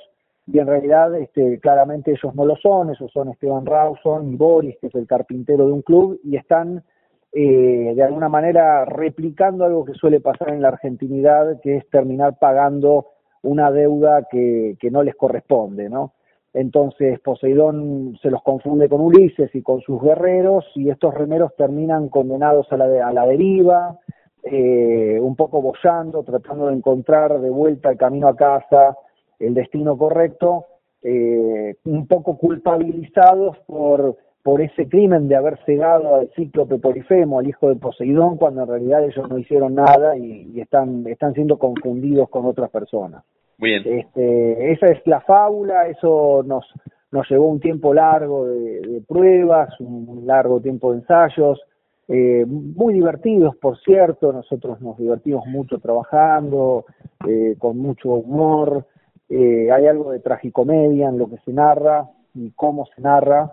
y 0.51 0.59
en 0.59 0.67
realidad 0.67 1.15
este, 1.15 1.59
claramente 1.59 2.11
ellos 2.11 2.33
no 2.33 2.45
lo 2.45 2.55
son, 2.55 2.89
ellos 2.89 3.11
son 3.11 3.29
Esteban 3.29 3.65
Rawson 3.65 4.33
y 4.33 4.35
Boris, 4.35 4.77
que 4.79 4.87
es 4.87 4.95
el 4.95 5.05
carpintero 5.05 5.67
de 5.67 5.73
un 5.73 5.81
club, 5.81 6.19
y 6.23 6.37
están 6.37 6.83
eh, 7.31 7.93
de 7.95 8.03
alguna 8.03 8.29
manera 8.29 8.85
replicando 8.85 9.65
algo 9.65 9.85
que 9.85 9.93
suele 9.93 10.19
pasar 10.19 10.49
en 10.49 10.61
la 10.61 10.69
argentinidad, 10.69 11.59
que 11.61 11.77
es 11.77 11.89
terminar 11.89 12.39
pagando 12.39 13.07
una 13.43 13.71
deuda 13.71 14.27
que, 14.29 14.75
que 14.79 14.89
no 14.89 15.03
les 15.03 15.15
corresponde, 15.15 15.89
¿no? 15.89 16.13
Entonces 16.53 17.19
Poseidón 17.19 18.17
se 18.21 18.31
los 18.31 18.41
confunde 18.41 18.89
con 18.89 19.01
Ulises 19.01 19.53
y 19.53 19.61
con 19.61 19.81
sus 19.81 20.01
guerreros, 20.01 20.65
y 20.75 20.89
estos 20.89 21.13
remeros 21.13 21.55
terminan 21.55 22.09
condenados 22.09 22.71
a 22.71 22.77
la, 22.77 23.07
a 23.07 23.13
la 23.13 23.27
deriva, 23.27 23.99
eh, 24.43 25.19
un 25.21 25.35
poco 25.35 25.61
bollando, 25.61 26.23
tratando 26.23 26.67
de 26.67 26.75
encontrar 26.75 27.39
de 27.39 27.49
vuelta 27.49 27.91
el 27.91 27.97
camino 27.97 28.27
a 28.27 28.35
casa, 28.35 28.97
el 29.39 29.53
destino 29.53 29.97
correcto, 29.97 30.65
eh, 31.01 31.75
un 31.85 32.07
poco 32.07 32.37
culpabilizados 32.37 33.57
por, 33.65 34.17
por 34.43 34.61
ese 34.61 34.87
crimen 34.87 35.27
de 35.27 35.35
haber 35.35 35.57
cegado 35.65 36.15
al 36.15 36.29
cíclope 36.35 36.77
Polifemo, 36.77 37.39
al 37.39 37.47
hijo 37.47 37.69
de 37.69 37.75
Poseidón, 37.75 38.37
cuando 38.37 38.63
en 38.63 38.67
realidad 38.67 39.05
ellos 39.05 39.29
no 39.29 39.37
hicieron 39.37 39.75
nada 39.75 40.17
y, 40.17 40.59
están, 40.59 41.05
están 41.07 41.33
siendo 41.33 41.57
confundidos 41.57 42.29
con 42.29 42.45
otras 42.45 42.69
personas. 42.69 43.23
bien. 43.57 43.83
Este, 43.85 44.71
esa 44.71 44.87
es 44.87 45.05
la 45.05 45.21
fábula, 45.21 45.87
eso 45.87 46.43
nos, 46.45 46.65
nos 47.11 47.29
llevó 47.29 47.47
un 47.47 47.59
tiempo 47.59 47.93
largo 47.93 48.45
de, 48.47 49.01
pruebas, 49.07 49.79
un 49.79 50.23
largo 50.25 50.59
tiempo 50.59 50.91
de 50.91 50.99
ensayos, 50.99 51.61
eh, 52.07 52.43
muy 52.47 52.95
divertidos, 52.95 53.55
por 53.57 53.77
cierto, 53.81 54.33
nosotros 54.33 54.81
nos 54.81 54.97
divertimos 54.97 55.45
mucho 55.45 55.77
trabajando, 55.77 56.85
eh, 57.27 57.55
con 57.59 57.77
mucho 57.77 58.09
humor, 58.09 58.85
eh, 59.29 59.71
hay 59.71 59.85
algo 59.87 60.11
de 60.11 60.19
tragicomedia 60.19 61.09
en 61.09 61.17
lo 61.17 61.29
que 61.29 61.37
se 61.45 61.53
narra 61.53 62.09
y 62.33 62.51
cómo 62.51 62.85
se 62.95 63.01
narra, 63.01 63.49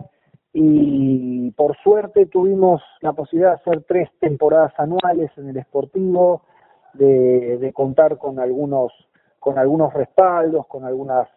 y 0.53 1.51
por 1.51 1.77
suerte 1.77 2.25
tuvimos 2.25 2.81
la 3.01 3.13
posibilidad 3.13 3.51
de 3.51 3.61
hacer 3.61 3.83
tres 3.83 4.09
temporadas 4.19 4.73
anuales 4.77 5.31
en 5.37 5.49
el 5.49 5.57
Esportivo, 5.57 6.41
de, 6.93 7.71
contar 7.75 8.17
con 8.17 8.39
algunos 8.39 8.91
con 9.39 9.59
algunos 9.59 9.93
respaldos, 9.93 10.65
con 10.67 10.83
algunas 10.83 11.27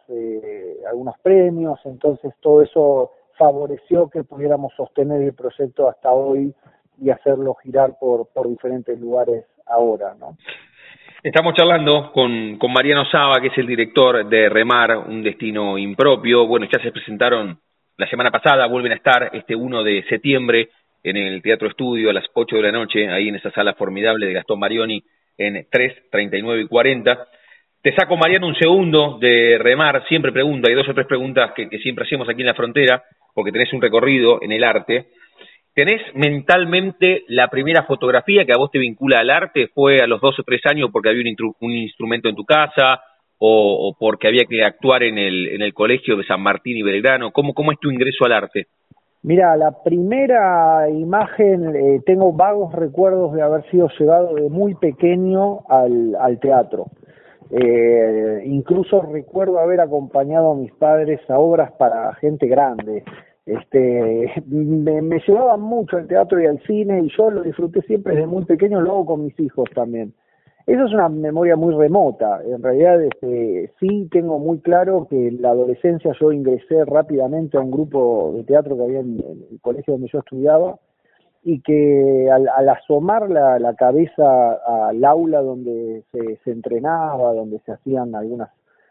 algunos 0.89 1.19
premios, 1.21 1.79
entonces 1.85 2.33
todo 2.41 2.63
eso 2.63 3.11
favoreció 3.37 4.09
que 4.09 4.25
pudiéramos 4.25 4.73
sostener 4.75 5.23
el 5.23 5.35
proyecto 5.35 5.89
hasta 5.89 6.13
hoy 6.13 6.55
y 6.99 7.11
hacerlo 7.11 7.55
girar 7.55 7.99
por, 7.99 8.27
por 8.29 8.49
diferentes 8.49 8.99
lugares 8.99 9.45
ahora, 9.67 10.15
¿no? 10.19 10.37
Estamos 11.23 11.55
charlando 11.55 12.13
con, 12.13 12.57
con 12.57 12.73
Mariano 12.73 13.05
Saba, 13.05 13.41
que 13.43 13.49
es 13.49 13.59
el 13.59 13.67
director 13.67 14.27
de 14.27 14.49
Remar, 14.49 14.97
un 14.97 15.23
destino 15.23 15.77
impropio. 15.77 16.47
Bueno, 16.47 16.67
ya 16.73 16.83
se 16.83 16.93
presentaron 16.93 17.59
la 17.99 18.09
semana 18.09 18.31
pasada, 18.31 18.67
vuelven 18.67 18.93
a 18.93 18.95
estar 18.95 19.31
este 19.35 19.55
1 19.55 19.85
de 19.85 20.03
septiembre 20.09 20.71
en 21.03 21.19
el 21.19 21.43
Teatro 21.43 21.69
Estudio 21.69 22.09
a 22.09 22.15
las 22.15 22.25
8 22.33 22.57
de 22.57 22.63
la 22.63 22.73
noche, 22.73 23.09
ahí 23.11 23.29
en 23.29 23.37
esa 23.37 23.51
sala 23.51 23.75
formidable 23.75 24.25
de 24.25 24.33
Gastón 24.33 24.59
Marioni 24.59 25.03
en 25.37 25.67
3, 25.71 26.11
39 26.11 26.63
y 26.63 26.67
40. 26.67 27.27
Te 27.83 27.95
saco, 27.95 28.17
Mariano, 28.17 28.47
un 28.47 28.57
segundo 28.57 29.19
de 29.21 29.59
Remar. 29.59 30.07
Siempre 30.09 30.33
pregunta, 30.33 30.71
hay 30.71 30.75
dos 30.75 30.89
o 30.89 30.95
tres 30.95 31.07
preguntas 31.07 31.53
que, 31.55 31.69
que 31.69 31.79
siempre 31.79 32.07
hacemos 32.07 32.29
aquí 32.31 32.41
en 32.41 32.47
la 32.47 32.55
frontera, 32.55 33.03
porque 33.35 33.53
tenés 33.53 33.73
un 33.75 33.83
recorrido 33.83 34.43
en 34.43 34.53
el 34.53 34.65
arte. 34.65 35.09
¿Tenés 35.75 36.03
mentalmente 36.15 37.23
la 37.29 37.49
primera 37.49 37.85
fotografía 37.85 38.45
que 38.45 38.53
a 38.53 38.59
vos 38.59 38.71
te 38.71 38.79
vincula 38.79 39.21
al 39.21 39.31
arte? 39.31 39.69
¿Fue 39.69 39.99
a 40.01 40.07
los 40.07 40.21
dos 40.21 40.39
o 40.41 40.43
tres 40.43 40.61
años 40.67 40.91
porque 40.93 41.11
había 41.11 41.23
un, 41.61 41.73
instrumento 41.73 42.29
en 42.29 42.35
tu 42.35 42.45
casa 42.45 43.01
o, 43.39 43.95
porque 43.99 44.27
había 44.27 44.45
que 44.49 44.65
actuar 44.65 45.05
en 45.05 45.17
el, 45.17 45.49
en 45.49 45.63
el 45.63 45.73
colegio 45.73 46.17
de 46.17 46.25
San 46.25 46.43
Martín 46.43 46.77
y 46.77 46.83
Belgrano? 46.83 47.31
¿Cómo, 47.31 47.53
es 47.73 47.79
tu 47.79 47.91
ingreso 47.91 48.25
al 48.25 48.33
arte? 48.33 48.67
Mira, 49.23 49.57
la 49.57 49.83
primera 49.85 50.89
imagen, 50.91 51.77
eh, 51.77 52.01
tengo 52.05 52.33
vagos 52.33 52.73
recuerdos 52.75 53.35
de 53.35 53.43
haber 53.43 53.63
sido 53.71 53.89
llegado 53.99 54.35
de 54.35 54.49
muy 54.49 54.75
pequeño 54.75 55.61
al, 55.69 56.17
al 56.19 56.41
teatro. 56.41 56.87
Eh, 57.53 58.43
incluso 58.45 59.03
recuerdo 59.03 59.59
haber 59.59 59.81
acompañado 59.81 60.53
a 60.53 60.55
mis 60.57 60.73
padres 60.73 61.21
a 61.29 61.39
obras 61.39 61.73
para 61.73 62.15
gente 62.15 62.47
grande. 62.47 63.05
Este, 63.51 64.43
me, 64.47 65.03
me 65.03 65.21
llevaban 65.27 65.61
mucho 65.61 65.97
al 65.97 66.07
teatro 66.07 66.41
y 66.41 66.47
al 66.47 66.63
cine 66.63 67.01
y 67.03 67.11
yo 67.17 67.31
lo 67.31 67.43
disfruté 67.43 67.83
siempre 67.83 68.15
desde 68.15 68.27
muy 68.27 68.45
pequeño, 68.45 68.81
luego 68.81 69.07
con 69.07 69.25
mis 69.25 69.39
hijos 69.41 69.69
también. 69.75 70.15
Eso 70.67 70.85
es 70.85 70.93
una 70.93 71.09
memoria 71.09 71.57
muy 71.57 71.75
remota. 71.75 72.41
En 72.45 72.63
realidad, 72.63 73.03
este, 73.03 73.73
sí 73.81 74.09
tengo 74.13 74.39
muy 74.39 74.61
claro 74.61 75.09
que 75.11 75.29
en 75.29 75.43
la 75.43 75.51
adolescencia 75.51 76.13
yo 76.21 76.31
ingresé 76.31 76.85
rápidamente 76.85 77.57
a 77.57 77.61
un 77.61 77.73
grupo 77.73 78.33
de 78.37 78.45
teatro 78.45 78.77
que 78.77 78.85
había 78.85 79.01
en 79.01 79.19
el 79.51 79.61
colegio 79.61 79.95
donde 79.95 80.11
yo 80.13 80.21
estudiaba 80.21 80.79
y 81.43 81.61
que 81.63 82.31
al, 82.31 82.69
asomar 82.69 83.31
la, 83.31 83.59
la, 83.59 83.75
cabeza 83.75 84.53
al 84.89 85.05
aula 85.05 85.41
donde 85.41 86.05
se, 86.13 86.37
se 86.45 86.53
entrenaba, 86.53 87.33
donde 87.33 87.59
se 87.61 87.73
hacían 87.73 88.15
algunas 88.15 88.51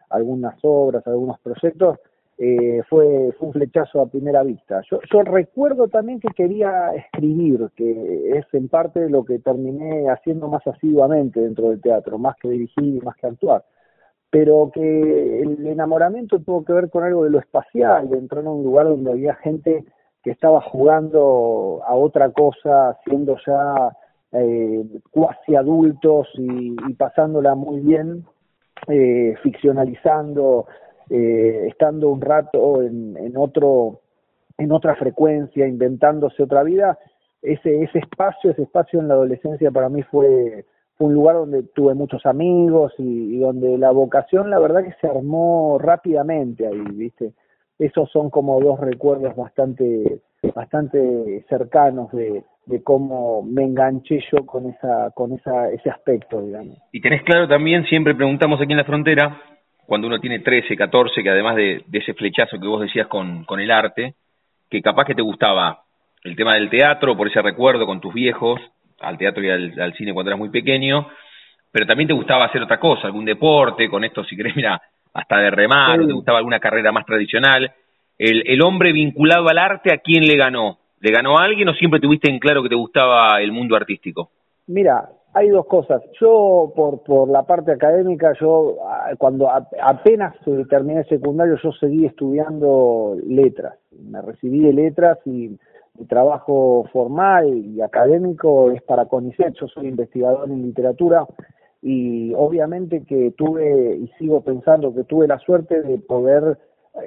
algunas 0.10 0.56
obras, 0.64 1.06
algunos 1.06 1.40
proyectos, 1.40 2.00
eh, 2.42 2.82
fue, 2.90 3.34
fue 3.38 3.48
un 3.50 3.54
flechazo 3.54 4.00
a 4.00 4.08
primera 4.08 4.44
vista. 4.44 4.82
Yo, 4.90 5.24
recuerdo 5.24 5.90
también 5.90 6.22
que 6.22 6.30
quería 6.30 6.94
escribir, 6.96 7.70
que 7.76 8.38
es 8.38 8.46
en 8.54 8.70
parte 8.70 9.10
lo 9.10 9.26
que 9.26 9.40
terminé 9.40 10.10
haciendo 10.10 10.48
más 10.48 10.66
asiduamente 10.66 11.42
dentro 11.42 11.70
del 11.70 11.82
teatro, 11.82 12.18
más 12.18 12.38
que 12.38 12.48
dirigir 12.48 12.96
y 12.96 13.02
más 13.02 13.18
que 13.18 13.28
actuar. 13.28 13.66
Pero 14.30 14.72
que 14.74 15.42
el 15.42 15.68
enamoramiento 15.68 16.40
tuvo 16.40 16.64
que 16.64 16.72
ver 16.72 16.90
con 16.90 17.04
algo 17.04 17.26
de 17.26 17.32
lo 17.32 17.40
espacial, 17.40 18.10
de 18.10 18.20
entrar 18.20 18.44
en 18.44 18.48
un 18.48 18.64
lugar 18.64 18.86
donde 18.86 19.12
había 19.12 19.36
gente 19.36 19.84
que 20.24 20.32
estaba 20.32 20.62
jugando 20.62 21.82
a 21.86 21.94
otra 21.94 22.32
cosa, 22.32 22.98
siendo 23.04 23.36
ya 23.46 23.98
eh, 24.32 24.86
cuasi 25.12 25.58
adultos 25.58 26.30
y, 26.36 26.74
y 26.88 26.94
pasándola 26.94 27.56
muy 27.56 27.82
bien, 27.82 28.24
eh, 28.88 29.36
ficcionalizando 29.44 30.68
eh, 31.10 31.68
estando 31.68 32.10
un 32.10 32.22
rato 32.22 32.82
en, 32.82 33.18
en 33.18 33.38
otro 33.38 34.02
en 34.60 34.72
otra 34.74 34.96
frecuencia, 34.96 35.66
inventándose 35.68 36.44
otra 36.44 36.64
vida, 36.64 37.00
ese, 37.42 37.82
ese 37.82 38.00
espacio, 38.00 38.52
ese 38.52 38.64
espacio 38.64 39.00
en 39.00 39.08
la 39.08 39.14
adolescencia 39.14 39.72
para 39.72 39.90
mí 39.90 40.04
fue, 40.04 40.66
fue 40.96 41.08
un 41.08 41.14
lugar 41.14 41.38
donde 41.38 41.64
tuve 41.64 41.94
muchos 41.94 42.26
amigos 42.26 42.94
y, 42.98 43.40
donde 43.40 43.78
la 43.78 43.92
vocación 43.92 44.50
la 44.50 44.60
verdad 44.60 44.84
que 44.84 44.94
se 45.00 45.08
armó 45.08 45.78
rápidamente 45.80 46.68
ahí, 46.68 46.84
¿viste? 46.94 47.32
Esos 47.80 48.12
son 48.12 48.30
como 48.30 48.60
dos 48.60 48.80
recuerdos 48.82 49.34
bastante, 49.38 50.20
bastante 50.54 51.46
cercanos 51.48 52.12
de, 52.12 52.44
de 52.66 52.84
cómo 52.84 53.42
me 53.42 53.64
enganché 53.64 54.20
yo 54.30 54.46
con 54.46 54.66
esa, 54.66 55.12
con 55.12 55.32
esa, 55.32 55.72
ese 55.72 55.90
aspecto, 55.90 56.42
digamos. 56.42 56.78
Y 56.92 57.00
tenés 57.00 57.24
claro 57.24 57.48
también, 57.48 57.86
siempre 57.86 58.14
preguntamos 58.14 58.60
aquí 58.60 58.74
en 58.74 58.78
la 58.78 58.84
frontera, 58.84 59.42
cuando 59.90 60.08
uno 60.08 60.20
tiene 60.20 60.40
13, 60.40 60.78
14, 60.78 61.24
que 61.24 61.30
además 61.32 61.56
de, 61.56 61.84
de 61.88 61.98
ese 61.98 62.14
flechazo 62.14 62.60
que 62.60 62.68
vos 62.68 62.80
decías 62.80 63.08
con, 63.08 63.44
con 63.44 63.60
el 63.60 63.72
arte, 63.72 64.14
que 64.70 64.84
capaz 64.84 65.06
que 65.06 65.16
te 65.16 65.24
gustaba 65.24 65.82
el 66.24 66.36
tema 66.36 66.54
del 66.54 66.70
teatro, 66.70 67.18
por 67.18 67.28
ese 67.28 67.42
recuerdo 67.42 67.88
con 67.88 68.00
tus 68.00 68.14
viejos, 68.14 68.62
al 69.00 69.18
teatro 69.18 69.44
y 69.44 69.50
al, 69.50 69.82
al 69.82 69.94
cine 69.96 70.14
cuando 70.14 70.30
eras 70.30 70.38
muy 70.38 70.50
pequeño, 70.50 71.10
pero 71.72 71.88
también 71.88 72.08
te 72.08 72.14
gustaba 72.14 72.46
hacer 72.46 72.62
otra 72.62 72.80
cosa, 72.80 73.08
algún 73.08 73.26
deporte, 73.26 73.90
con 73.90 74.04
esto 74.04 74.24
si 74.24 74.38
querés, 74.38 74.56
mira, 74.56 74.80
hasta 75.12 75.38
de 75.40 75.50
remar, 75.50 75.98
sí. 75.98 76.04
o 76.04 76.08
te 76.08 76.14
gustaba 76.14 76.38
alguna 76.38 76.60
carrera 76.60 76.92
más 76.92 77.08
tradicional. 77.08 77.74
El, 78.16 78.44
el 78.46 78.62
hombre 78.62 78.94
vinculado 78.94 79.50
al 79.50 79.58
arte, 79.58 79.92
¿a 79.92 79.98
quién 79.98 80.28
le 80.28 80.38
ganó? 80.38 80.78
¿Le 81.00 81.12
ganó 81.12 81.40
a 81.40 81.46
alguien 81.46 81.68
o 81.68 81.74
siempre 81.74 82.00
tuviste 82.00 82.30
en 82.30 82.38
claro 82.38 82.62
que 82.62 82.70
te 82.70 82.76
gustaba 82.76 83.42
el 83.42 83.52
mundo 83.52 83.76
artístico? 83.76 84.30
Mira, 84.68 85.10
hay 85.34 85.50
dos 85.50 85.66
cosas. 85.68 86.02
Yo, 86.20 86.74
por, 86.76 87.04
por 87.04 87.30
la 87.30 87.44
parte 87.44 87.72
académica, 87.72 88.34
yo 88.40 88.78
cuando 89.18 89.50
a, 89.50 89.68
apenas 89.82 90.36
terminé 90.70 91.04
secundario, 91.06 91.56
yo 91.62 91.72
seguí 91.74 92.06
estudiando 92.06 93.16
letras. 93.26 93.78
Me 93.92 94.22
recibí 94.22 94.62
de 94.62 94.74
letras 94.74 95.20
y 95.26 95.58
mi 95.98 96.06
trabajo 96.06 96.86
formal 96.92 97.48
y 97.58 97.82
académico 97.82 98.72
es 98.72 98.82
para 98.84 99.06
CONICET. 99.06 99.54
Yo 99.60 99.68
soy 99.68 99.88
investigador 99.88 100.50
en 100.50 100.64
literatura 100.64 101.28
y 101.82 102.34
obviamente 102.34 103.04
que 103.04 103.32
tuve 103.38 103.98
y 103.98 104.08
sigo 104.18 104.42
pensando 104.42 104.94
que 104.94 105.04
tuve 105.04 105.28
la 105.28 105.38
suerte 105.40 105.82
de 105.82 106.00
poder 106.00 106.58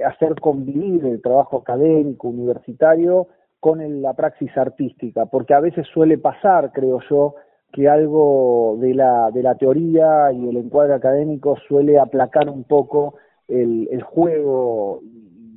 hacer 0.07 0.41
convivir 0.41 1.05
el 1.05 1.21
trabajo 1.21 1.59
académico, 1.59 2.29
universitario, 2.29 3.27
con 3.61 3.81
el, 3.81 4.03
la 4.03 4.15
praxis 4.15 4.57
artística, 4.57 5.27
porque 5.27 5.55
a 5.55 5.61
veces 5.61 5.87
suele 5.93 6.19
pasar, 6.19 6.73
creo 6.73 6.99
yo, 7.09 7.35
que 7.73 7.89
algo 7.89 8.77
de 8.81 8.95
la, 8.95 9.31
de 9.31 9.43
la 9.43 9.55
teoría 9.55 10.31
y 10.33 10.49
el 10.49 10.57
encuadre 10.59 10.95
académico 10.95 11.57
suele 11.69 11.99
aplacar 11.99 12.49
un 12.49 12.65
poco 12.65 13.15
el, 13.49 13.89
el 13.91 14.03
juego 14.03 15.01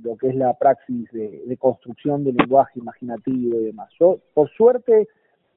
lo 0.04 0.16
que 0.18 0.30
es 0.30 0.36
la 0.36 0.54
praxis 0.54 1.12
de, 1.12 1.44
de, 1.46 1.58
construcción 1.58 2.24
del 2.24 2.36
lenguaje 2.36 2.80
imaginativo 2.80 3.60
y 3.60 3.66
demás. 3.66 3.90
Yo, 4.00 4.20
por 4.34 4.50
suerte, 4.52 5.08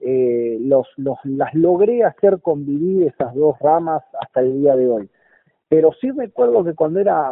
eh, 0.00 0.58
los, 0.60 0.86
los, 0.96 1.18
las 1.24 1.54
logré 1.54 2.02
hacer 2.02 2.40
convivir 2.40 3.08
esas 3.08 3.34
dos 3.34 3.58
ramas 3.60 4.02
hasta 4.20 4.40
el 4.40 4.60
día 4.60 4.74
de 4.74 4.88
hoy. 4.88 5.10
Pero 5.68 5.92
sí 6.00 6.10
recuerdo 6.10 6.64
que 6.64 6.74
cuando 6.74 6.98
era 6.98 7.30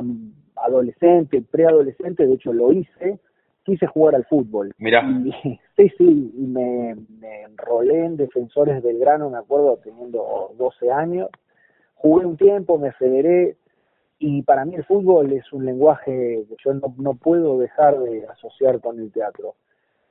adolescente, 0.57 1.43
preadolescente, 1.43 2.27
de 2.27 2.35
hecho 2.35 2.53
lo 2.53 2.73
hice, 2.73 3.19
quise 3.67 3.87
jugar 3.87 4.15
al 4.15 4.25
fútbol. 4.25 4.73
Mira. 4.79 5.03
Sí, 5.77 5.91
sí, 5.99 6.33
y 6.35 6.47
me, 6.47 6.97
me 7.21 7.43
enrolé 7.43 8.07
en 8.07 8.17
Defensores 8.17 8.83
del 8.83 8.99
Grano, 8.99 9.29
me 9.29 9.37
acuerdo, 9.37 9.79
teniendo 9.85 10.55
12 10.57 10.91
años. 10.91 11.29
Jugué 11.97 12.25
un 12.25 12.39
tiempo, 12.39 12.79
me 12.79 12.93
federé, 12.93 13.57
y 14.19 14.41
para 14.41 14.65
mí 14.65 14.75
el 14.75 14.85
fútbol 14.85 15.31
es 15.33 15.53
un 15.53 15.67
lenguaje 15.67 16.47
que 16.49 16.57
yo 16.65 16.73
no, 16.73 16.95
no 16.97 17.13
puedo 17.13 17.59
dejar 17.59 17.99
de 17.99 18.27
asociar 18.27 18.81
con 18.81 18.99
el 18.99 19.13
teatro. 19.13 19.57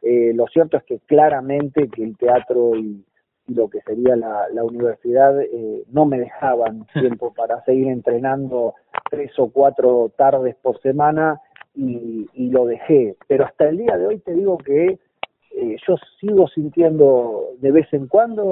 Eh, 0.03 0.33
lo 0.35 0.45
cierto 0.45 0.77
es 0.77 0.83
que 0.83 0.99
claramente 0.99 1.89
que 1.89 2.03
el 2.03 2.15
teatro 2.15 2.75
y, 2.75 3.03
y 3.47 3.53
lo 3.55 3.67
que 3.67 3.81
sería 3.81 4.15
la, 4.15 4.47
la 4.53 4.63
universidad 4.63 5.41
eh, 5.41 5.83
no 5.91 6.05
me 6.05 6.19
dejaban 6.19 6.85
tiempo 6.93 7.33
para 7.33 7.63
seguir 7.63 7.87
entrenando 7.87 8.75
tres 9.09 9.31
o 9.39 9.49
cuatro 9.49 10.11
tardes 10.15 10.55
por 10.57 10.79
semana 10.81 11.41
y, 11.75 12.27
y 12.33 12.49
lo 12.49 12.65
dejé. 12.65 13.15
Pero 13.27 13.45
hasta 13.45 13.69
el 13.69 13.77
día 13.77 13.97
de 13.97 14.07
hoy 14.07 14.19
te 14.19 14.33
digo 14.33 14.57
que 14.57 14.99
eh, 15.57 15.77
yo 15.87 15.95
sigo 16.19 16.47
sintiendo 16.49 17.51
de 17.59 17.71
vez 17.71 17.87
en 17.93 18.07
cuando 18.07 18.43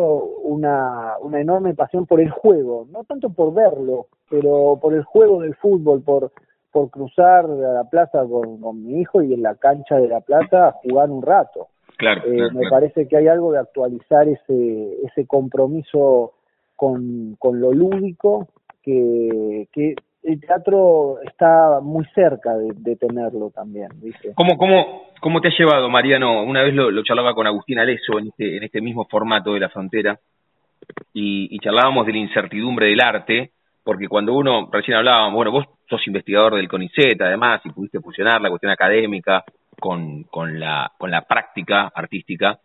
una, 0.43 1.15
una 1.19 1.41
enorme 1.41 1.73
pasión 1.73 2.05
por 2.05 2.21
el 2.21 2.29
juego, 2.29 2.87
no 2.91 3.03
tanto 3.03 3.29
por 3.29 3.53
verlo, 3.53 4.07
pero 4.29 4.79
por 4.81 4.93
el 4.93 5.03
juego 5.03 5.41
del 5.41 5.53
fútbol, 5.55 6.01
por, 6.01 6.31
por 6.71 6.89
cruzar 6.89 7.49
la 7.49 7.83
plaza 7.89 8.23
con, 8.25 8.61
con 8.61 8.85
mi 8.85 9.01
hijo 9.01 9.21
y 9.21 9.33
en 9.33 9.43
la 9.43 9.55
cancha 9.55 9.97
de 9.97 10.07
la 10.07 10.21
plaza 10.21 10.75
jugar 10.81 11.09
un 11.09 11.21
rato. 11.21 11.67
Claro, 11.97 12.21
eh, 12.25 12.49
me 12.53 12.69
parece 12.69 13.07
que 13.07 13.17
hay 13.17 13.27
algo 13.27 13.51
de 13.51 13.59
actualizar 13.59 14.27
ese, 14.29 14.97
ese 15.03 15.27
compromiso 15.27 16.33
con, 16.75 17.35
con 17.37 17.59
lo 17.59 17.73
lúdico 17.73 18.47
que, 18.81 19.67
que 19.73 19.95
el 20.23 20.39
teatro 20.39 21.17
está 21.21 21.79
muy 21.81 22.05
cerca 22.15 22.51
de, 22.57 22.95
tenerlo 22.95 23.51
también. 23.53 23.89
¿viste? 24.01 24.33
¿Cómo, 24.35 24.57
cómo, 24.57 25.03
¿Cómo 25.19 25.41
te 25.41 25.49
ha 25.49 25.57
llevado, 25.57 25.89
Mariano? 25.89 26.43
Una 26.43 26.63
vez 26.63 26.73
lo, 26.73 26.89
lo 26.91 27.03
charlaba 27.03 27.33
con 27.33 27.45
Agustín 27.45 27.79
Aleso 27.79 28.19
en 28.19 28.27
este, 28.27 28.57
en 28.57 28.63
este 28.63 28.81
mismo 28.81 29.05
formato 29.05 29.53
de 29.53 29.59
la 29.59 29.69
frontera 29.69 30.17
y, 31.13 31.53
y 31.53 31.59
charlábamos 31.59 32.05
de 32.05 32.13
la 32.13 32.19
incertidumbre 32.19 32.87
del 32.87 33.01
arte, 33.01 33.51
porque 33.83 34.07
cuando 34.07 34.33
uno, 34.33 34.69
recién 34.71 34.97
hablábamos, 34.97 35.35
bueno, 35.35 35.51
vos 35.51 35.65
sos 35.89 36.05
investigador 36.07 36.55
del 36.55 36.69
CONICET 36.69 37.21
además 37.21 37.61
y 37.65 37.69
pudiste 37.71 37.99
fusionar 37.99 38.41
la 38.41 38.49
cuestión 38.49 38.71
académica 38.71 39.43
con, 39.79 40.23
con, 40.23 40.59
la, 40.59 40.91
con 40.97 41.11
la 41.11 41.23
práctica 41.23 41.91
artística, 41.93 42.59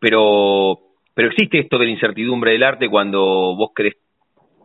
pero, 0.00 0.78
pero 1.14 1.28
existe 1.28 1.60
esto 1.60 1.78
de 1.78 1.86
la 1.86 1.92
incertidumbre 1.92 2.52
del 2.52 2.64
arte 2.64 2.88
cuando 2.88 3.20
vos 3.56 3.70
querés 3.74 3.94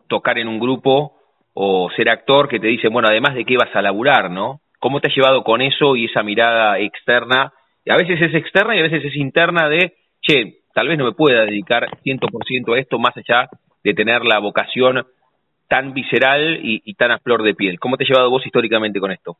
tocar 0.08 0.40
en 0.40 0.48
un 0.48 0.60
grupo 0.60 1.19
o 1.62 1.90
ser 1.92 2.08
actor 2.08 2.48
que 2.48 2.58
te 2.58 2.68
dice, 2.68 2.88
bueno, 2.88 3.10
además 3.10 3.36
de 3.36 3.44
qué 3.44 3.58
vas 3.58 3.76
a 3.76 3.82
laburar, 3.82 4.32
¿no? 4.32 4.62
¿Cómo 4.80 5.02
te 5.02 5.10
has 5.10 5.16
llevado 5.16 5.44
con 5.44 5.62
eso 5.62 5.98
y 5.98 6.06
esa 6.06 6.24
mirada 6.24 6.80
externa? 6.80 7.52
a 7.90 7.98
veces 7.98 8.22
es 8.22 8.34
externa 8.34 8.76
y 8.76 8.80
a 8.80 8.84
veces 8.84 9.04
es 9.04 9.16
interna 9.18 9.68
de, 9.68 9.94
che, 10.22 10.60
tal 10.74 10.88
vez 10.88 10.98
no 10.98 11.04
me 11.04 11.12
pueda 11.12 11.42
dedicar 11.42 11.86
100% 12.06 12.74
a 12.74 12.80
esto 12.80 12.98
más 12.98 13.18
allá 13.18 13.50
de 13.84 13.94
tener 13.94 14.24
la 14.24 14.40
vocación 14.40 15.06
tan 15.68 15.94
visceral 15.94 16.60
y, 16.62 16.94
tan 16.94 17.12
a 17.12 17.20
flor 17.20 17.44
de 17.44 17.56
piel. 17.56 17.78
¿Cómo 17.78 17.98
te 17.98 18.06
has 18.06 18.10
llevado 18.10 18.30
vos 18.30 18.46
históricamente 18.46 19.02
con 19.02 19.12
esto? 19.12 19.36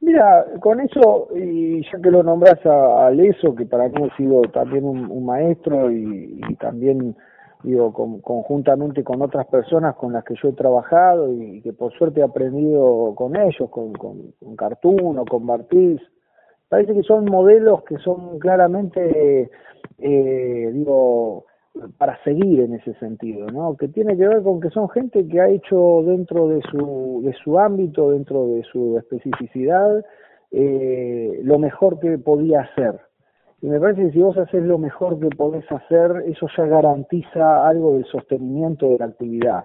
Mira, 0.00 0.44
con 0.60 0.80
eso, 0.80 1.28
y 1.34 1.82
ya 1.82 1.98
que 2.02 2.10
lo 2.10 2.22
nombras 2.22 2.58
a, 2.66 3.10
Leso, 3.10 3.54
que 3.54 3.64
para 3.64 3.88
mí 3.88 4.02
ha 4.02 4.16
sido 4.18 4.42
también 4.52 4.84
un, 4.84 5.24
maestro 5.24 5.90
y, 5.90 6.40
también 6.60 7.16
digo, 7.64 7.92
conjuntamente 8.22 9.02
con 9.02 9.22
otras 9.22 9.46
personas 9.46 9.96
con 9.96 10.12
las 10.12 10.22
que 10.24 10.34
yo 10.40 10.50
he 10.50 10.52
trabajado 10.52 11.32
y, 11.32 11.62
que 11.62 11.72
por 11.72 11.92
suerte 11.94 12.20
he 12.20 12.22
aprendido 12.22 13.14
con 13.16 13.36
ellos, 13.36 13.70
con, 13.70 13.92
con, 13.94 14.32
con 14.38 14.54
Cartoon 14.54 15.18
o 15.18 15.24
con 15.24 15.46
Bartiz. 15.46 16.00
Parece 16.68 16.92
que 16.94 17.02
son 17.02 17.24
modelos 17.24 17.82
que 17.84 17.96
son 17.98 18.38
claramente, 18.38 19.50
eh, 19.98 20.70
digo, 20.72 21.46
para 21.98 22.22
seguir 22.22 22.60
en 22.60 22.74
ese 22.74 22.94
sentido, 22.94 23.46
¿no? 23.46 23.76
Que 23.76 23.88
tiene 23.88 24.16
que 24.16 24.28
ver 24.28 24.42
con 24.42 24.60
que 24.60 24.70
son 24.70 24.88
gente 24.90 25.26
que 25.26 25.40
ha 25.40 25.48
hecho 25.48 26.02
dentro 26.04 26.48
de 26.48 26.60
su, 26.70 27.22
de 27.24 27.32
su 27.42 27.58
ámbito, 27.58 28.10
dentro 28.10 28.46
de 28.46 28.62
su 28.64 28.98
especificidad, 28.98 30.04
eh, 30.52 31.40
lo 31.42 31.58
mejor 31.58 31.98
que 31.98 32.18
podía 32.18 32.60
hacer 32.60 33.00
y 33.64 33.66
me 33.66 33.80
parece 33.80 34.02
que 34.02 34.10
si 34.10 34.20
vos 34.20 34.36
haces 34.36 34.62
lo 34.62 34.76
mejor 34.76 35.18
que 35.18 35.30
podés 35.30 35.64
hacer, 35.72 36.24
eso 36.26 36.46
ya 36.54 36.66
garantiza 36.66 37.66
algo 37.66 37.94
del 37.94 38.04
sostenimiento 38.04 38.90
de 38.90 38.98
la 38.98 39.06
actividad. 39.06 39.64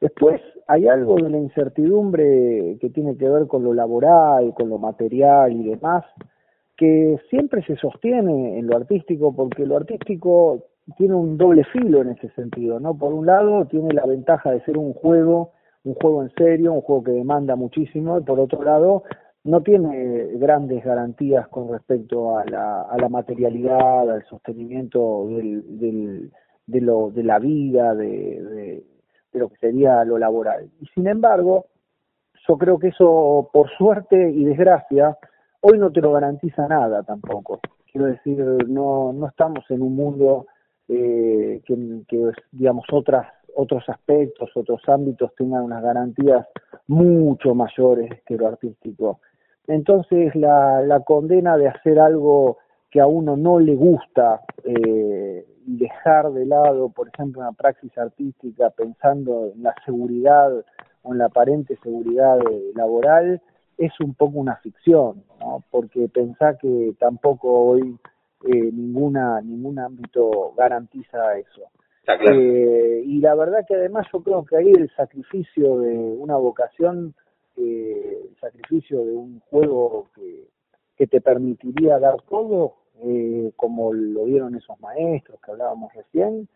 Después 0.00 0.40
hay 0.66 0.88
algo 0.88 1.14
de 1.14 1.30
la 1.30 1.38
incertidumbre 1.38 2.78
que 2.80 2.90
tiene 2.90 3.16
que 3.16 3.28
ver 3.28 3.46
con 3.46 3.62
lo 3.62 3.74
laboral, 3.74 4.52
con 4.54 4.68
lo 4.68 4.78
material 4.78 5.52
y 5.52 5.70
demás, 5.70 6.04
que 6.76 7.16
siempre 7.30 7.62
se 7.64 7.76
sostiene 7.76 8.58
en 8.58 8.66
lo 8.66 8.76
artístico, 8.76 9.32
porque 9.32 9.66
lo 9.66 9.76
artístico 9.76 10.64
tiene 10.96 11.14
un 11.14 11.38
doble 11.38 11.62
filo 11.66 12.02
en 12.02 12.08
ese 12.08 12.28
sentido, 12.30 12.80
¿no? 12.80 12.98
Por 12.98 13.14
un 13.14 13.26
lado 13.26 13.66
tiene 13.66 13.94
la 13.94 14.04
ventaja 14.04 14.50
de 14.50 14.64
ser 14.64 14.76
un 14.76 14.94
juego, 14.94 15.52
un 15.84 15.94
juego 15.94 16.24
en 16.24 16.30
serio, 16.30 16.72
un 16.72 16.80
juego 16.80 17.04
que 17.04 17.12
demanda 17.12 17.54
muchísimo, 17.54 18.18
y 18.18 18.22
por 18.24 18.40
otro 18.40 18.64
lado 18.64 19.04
no 19.44 19.60
tiene 19.62 20.26
grandes 20.34 20.84
garantías 20.84 21.48
con 21.48 21.70
respecto 21.70 22.38
a 22.38 22.44
la, 22.44 23.08
materialidad, 23.08 24.08
al 24.08 24.24
sostenimiento 24.26 25.26
del, 25.28 25.78
del, 25.78 26.32
de, 26.66 26.80
lo, 26.80 27.10
de 27.10 27.24
la 27.24 27.38
vida, 27.38 27.94
de, 27.94 28.84
de, 29.32 29.38
lo 29.38 29.48
que 29.48 29.56
sería 29.56 30.04
lo 30.04 30.18
laboral. 30.18 30.70
Y 30.80 30.86
sin 30.94 31.08
embargo, 31.08 31.66
yo 32.46 32.56
creo 32.56 32.78
que 32.78 32.88
eso, 32.88 33.50
por 33.52 33.68
suerte 33.70 34.30
y 34.30 34.44
desgracia, 34.44 35.16
hoy 35.60 35.78
no 35.78 35.90
te 35.90 36.00
lo 36.00 36.12
garantiza 36.12 36.68
nada 36.68 37.02
tampoco. 37.02 37.60
Quiero 37.90 38.06
decir, 38.06 38.38
no, 38.68 39.12
no 39.12 39.26
estamos 39.28 39.64
en 39.70 39.82
un 39.82 39.96
mundo 39.96 40.46
eh, 40.88 41.60
que, 41.64 42.02
que, 42.08 42.30
digamos, 42.52 42.84
otras 42.92 43.26
otros 43.54 43.86
aspectos, 43.88 44.50
otros 44.54 44.80
ámbitos 44.88 45.34
tengan 45.34 45.62
unas 45.62 45.82
garantías 45.82 46.46
mucho 46.86 47.54
mayores 47.54 48.22
que 48.24 48.36
lo 48.36 48.48
artístico. 48.48 49.20
Entonces 49.66 50.34
la, 50.34 50.82
la 50.82 51.00
condena 51.00 51.56
de 51.56 51.68
hacer 51.68 51.98
algo 51.98 52.58
que 52.90 53.00
a 53.00 53.06
uno 53.06 53.36
no 53.36 53.58
le 53.58 53.74
gusta 53.74 54.42
eh, 54.64 55.46
dejar 55.64 56.30
de 56.32 56.44
lado, 56.46 56.90
por 56.90 57.08
ejemplo, 57.08 57.40
una 57.40 57.52
praxis 57.52 57.96
artística 57.96 58.70
pensando 58.70 59.50
en 59.54 59.62
la 59.62 59.74
seguridad 59.84 60.52
o 61.02 61.12
en 61.12 61.18
la 61.18 61.26
aparente 61.26 61.76
seguridad 61.82 62.38
laboral, 62.74 63.40
es 63.78 63.92
un 64.00 64.14
poco 64.14 64.38
una 64.38 64.56
ficción, 64.56 65.24
¿no? 65.40 65.64
porque 65.70 66.08
pensá 66.08 66.58
que 66.58 66.94
tampoco 66.98 67.50
hoy 67.50 67.96
eh, 68.44 68.70
ninguna 68.72 69.40
ningún 69.40 69.78
ámbito 69.78 70.52
garantiza 70.56 71.38
eso. 71.38 71.62
Eh, 72.06 73.02
y 73.06 73.20
la 73.20 73.34
verdad 73.34 73.64
que 73.66 73.76
además 73.76 74.06
yo 74.12 74.22
creo 74.22 74.44
que 74.44 74.56
ahí 74.56 74.72
el 74.72 74.90
sacrificio 74.96 75.78
de 75.78 75.96
una 75.96 76.36
vocación 76.36 77.14
eh, 77.56 78.28
el 78.28 78.36
sacrificio 78.40 79.04
de 79.04 79.14
un 79.14 79.40
juego 79.50 80.08
que, 80.14 80.48
que 80.96 81.06
te 81.06 81.20
permitiría 81.20 81.98
dar 81.98 82.20
todo, 82.28 82.74
eh, 83.02 83.52
como 83.56 83.92
lo 83.92 84.24
dieron 84.26 84.54
esos 84.54 84.78
maestros 84.80 85.40
que 85.40 85.50
hablábamos 85.50 85.92
recién, 85.94 86.48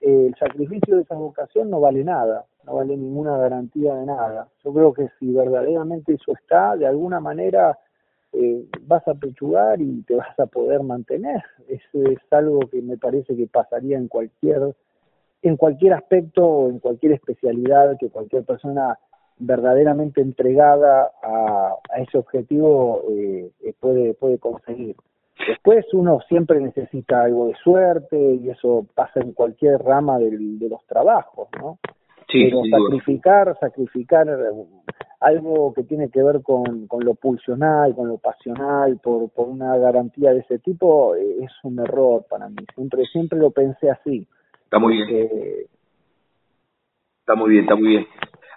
eh, 0.00 0.26
el 0.26 0.34
sacrificio 0.36 0.96
de 0.96 1.02
esa 1.02 1.14
vocación 1.14 1.70
no 1.70 1.80
vale 1.80 2.04
nada, 2.04 2.44
no 2.64 2.74
vale 2.74 2.96
ninguna 2.96 3.38
garantía 3.38 3.94
de 3.94 4.04
nada. 4.04 4.48
Yo 4.62 4.72
creo 4.74 4.92
que 4.92 5.08
si 5.18 5.32
verdaderamente 5.32 6.12
eso 6.12 6.32
está, 6.32 6.76
de 6.76 6.86
alguna 6.86 7.20
manera 7.20 7.78
eh, 8.32 8.66
vas 8.82 9.06
a 9.08 9.14
pechugar 9.14 9.80
y 9.80 10.02
te 10.02 10.16
vas 10.16 10.38
a 10.38 10.46
poder 10.46 10.82
mantener. 10.82 11.42
Eso 11.68 12.02
es 12.10 12.18
algo 12.30 12.60
que 12.70 12.82
me 12.82 12.98
parece 12.98 13.34
que 13.34 13.46
pasaría 13.46 13.96
en 13.96 14.08
cualquier 14.08 14.74
en 15.40 15.56
cualquier 15.56 15.92
aspecto, 15.92 16.68
en 16.68 16.78
cualquier 16.78 17.12
especialidad 17.12 17.96
que 17.98 18.08
cualquier 18.08 18.44
persona 18.44 18.98
verdaderamente 19.38 20.20
entregada 20.20 21.10
a, 21.22 21.76
ese 21.96 22.18
objetivo 22.18 23.02
eh, 23.10 23.50
eh, 23.62 23.74
puede, 23.78 24.14
puede 24.14 24.38
conseguir. 24.38 24.96
Después 25.48 25.84
uno 25.92 26.20
siempre 26.28 26.60
necesita 26.60 27.22
algo 27.22 27.48
de 27.48 27.54
suerte 27.56 28.16
y 28.16 28.48
eso 28.50 28.86
pasa 28.94 29.20
en 29.20 29.32
cualquier 29.32 29.82
rama 29.82 30.18
de 30.18 30.68
los 30.68 30.86
trabajos, 30.86 31.48
¿no? 31.60 31.78
Sí, 32.28 32.44
Pero 32.44 32.62
sacrificar, 32.70 33.56
sacrificar 33.60 34.26
algo 35.20 35.74
que 35.74 35.82
tiene 35.82 36.08
que 36.08 36.22
ver 36.22 36.42
con, 36.42 36.86
con 36.86 37.04
lo 37.04 37.14
pulsional, 37.14 37.94
con 37.94 38.08
lo 38.08 38.18
pasional, 38.18 38.98
por, 39.02 39.30
por 39.30 39.48
una 39.48 39.76
garantía 39.76 40.32
de 40.32 40.40
ese 40.40 40.58
tipo, 40.58 41.14
eh, 41.16 41.44
es 41.44 41.52
un 41.64 41.78
error 41.80 42.24
para 42.28 42.48
mí. 42.48 42.56
Siempre, 42.74 43.04
siempre 43.06 43.38
lo 43.38 43.50
pensé 43.50 43.90
así. 43.90 44.26
Está 44.64 44.78
muy 44.78 44.96
bien. 44.96 45.28
Está 47.20 47.34
muy 47.34 47.50
bien, 47.50 47.62
está 47.64 47.76
muy 47.76 47.88
bien. 47.88 48.06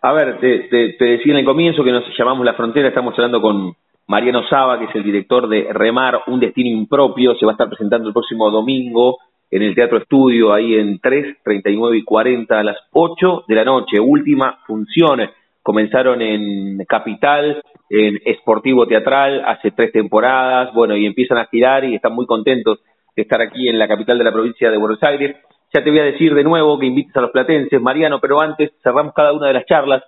A 0.01 0.13
ver, 0.13 0.39
te, 0.39 0.59
te, 0.69 1.05
decía 1.05 1.33
en 1.33 1.39
el 1.39 1.45
comienzo 1.45 1.83
que 1.83 1.91
nos 1.91 2.03
llamamos 2.17 2.45
La 2.45 2.53
Frontera, 2.53 2.89
estamos 2.89 3.13
hablando 3.15 3.41
con 3.41 3.73
Mariano 4.07 4.47
Saba, 4.47 4.77
que 4.77 4.85
es 4.85 4.95
el 4.95 5.03
director 5.03 5.49
de 5.49 5.67
Remar, 5.73 6.21
Un 6.27 6.39
Destino 6.39 6.69
Impropio, 6.69 7.35
se 7.35 7.45
va 7.45 7.53
a 7.53 7.55
estar 7.55 7.67
presentando 7.67 8.07
el 8.07 8.13
próximo 8.13 8.51
domingo 8.51 9.17
en 9.49 9.63
el 9.63 9.73
Teatro 9.73 9.97
Estudio, 9.97 10.53
ahí 10.53 10.75
en 10.75 10.99
3, 10.99 11.37
39 11.43 11.97
y 11.97 12.03
40 12.03 12.59
a 12.59 12.63
las 12.63 12.77
8 12.91 13.45
de 13.47 13.55
la 13.55 13.63
noche, 13.63 13.99
última 13.99 14.59
función. 14.67 15.21
Comenzaron 15.63 16.21
en 16.21 16.77
Capital, 16.87 17.61
en 17.89 18.19
Esportivo 18.23 18.87
Teatral, 18.87 19.43
hace 19.45 19.71
tres 19.71 19.91
temporadas, 19.91 20.73
bueno, 20.73 20.95
y 20.95 21.05
empiezan 21.05 21.39
a 21.39 21.47
girar 21.47 21.83
y 21.85 21.95
están 21.95 22.13
muy 22.13 22.25
contentos 22.25 22.79
de 23.15 23.23
estar 23.23 23.41
aquí 23.41 23.67
en 23.67 23.79
la 23.79 23.87
capital 23.87 24.17
de 24.17 24.23
la 24.23 24.31
provincia 24.31 24.69
de 24.69 24.77
Buenos 24.77 25.01
Aires. 25.01 25.35
Ya 25.73 25.83
te 25.83 25.89
voy 25.89 25.99
a 25.99 26.03
decir 26.05 26.33
de 26.33 26.43
nuevo 26.43 26.79
que 26.79 26.85
invites 26.85 27.15
a 27.17 27.21
los 27.21 27.31
platenses, 27.31 27.81
Mariano, 27.81 28.19
pero 28.21 28.39
antes 28.39 28.71
cerramos 28.81 29.13
cada 29.13 29.33
una 29.33 29.47
de 29.47 29.53
las 29.53 29.65
charlas 29.65 30.03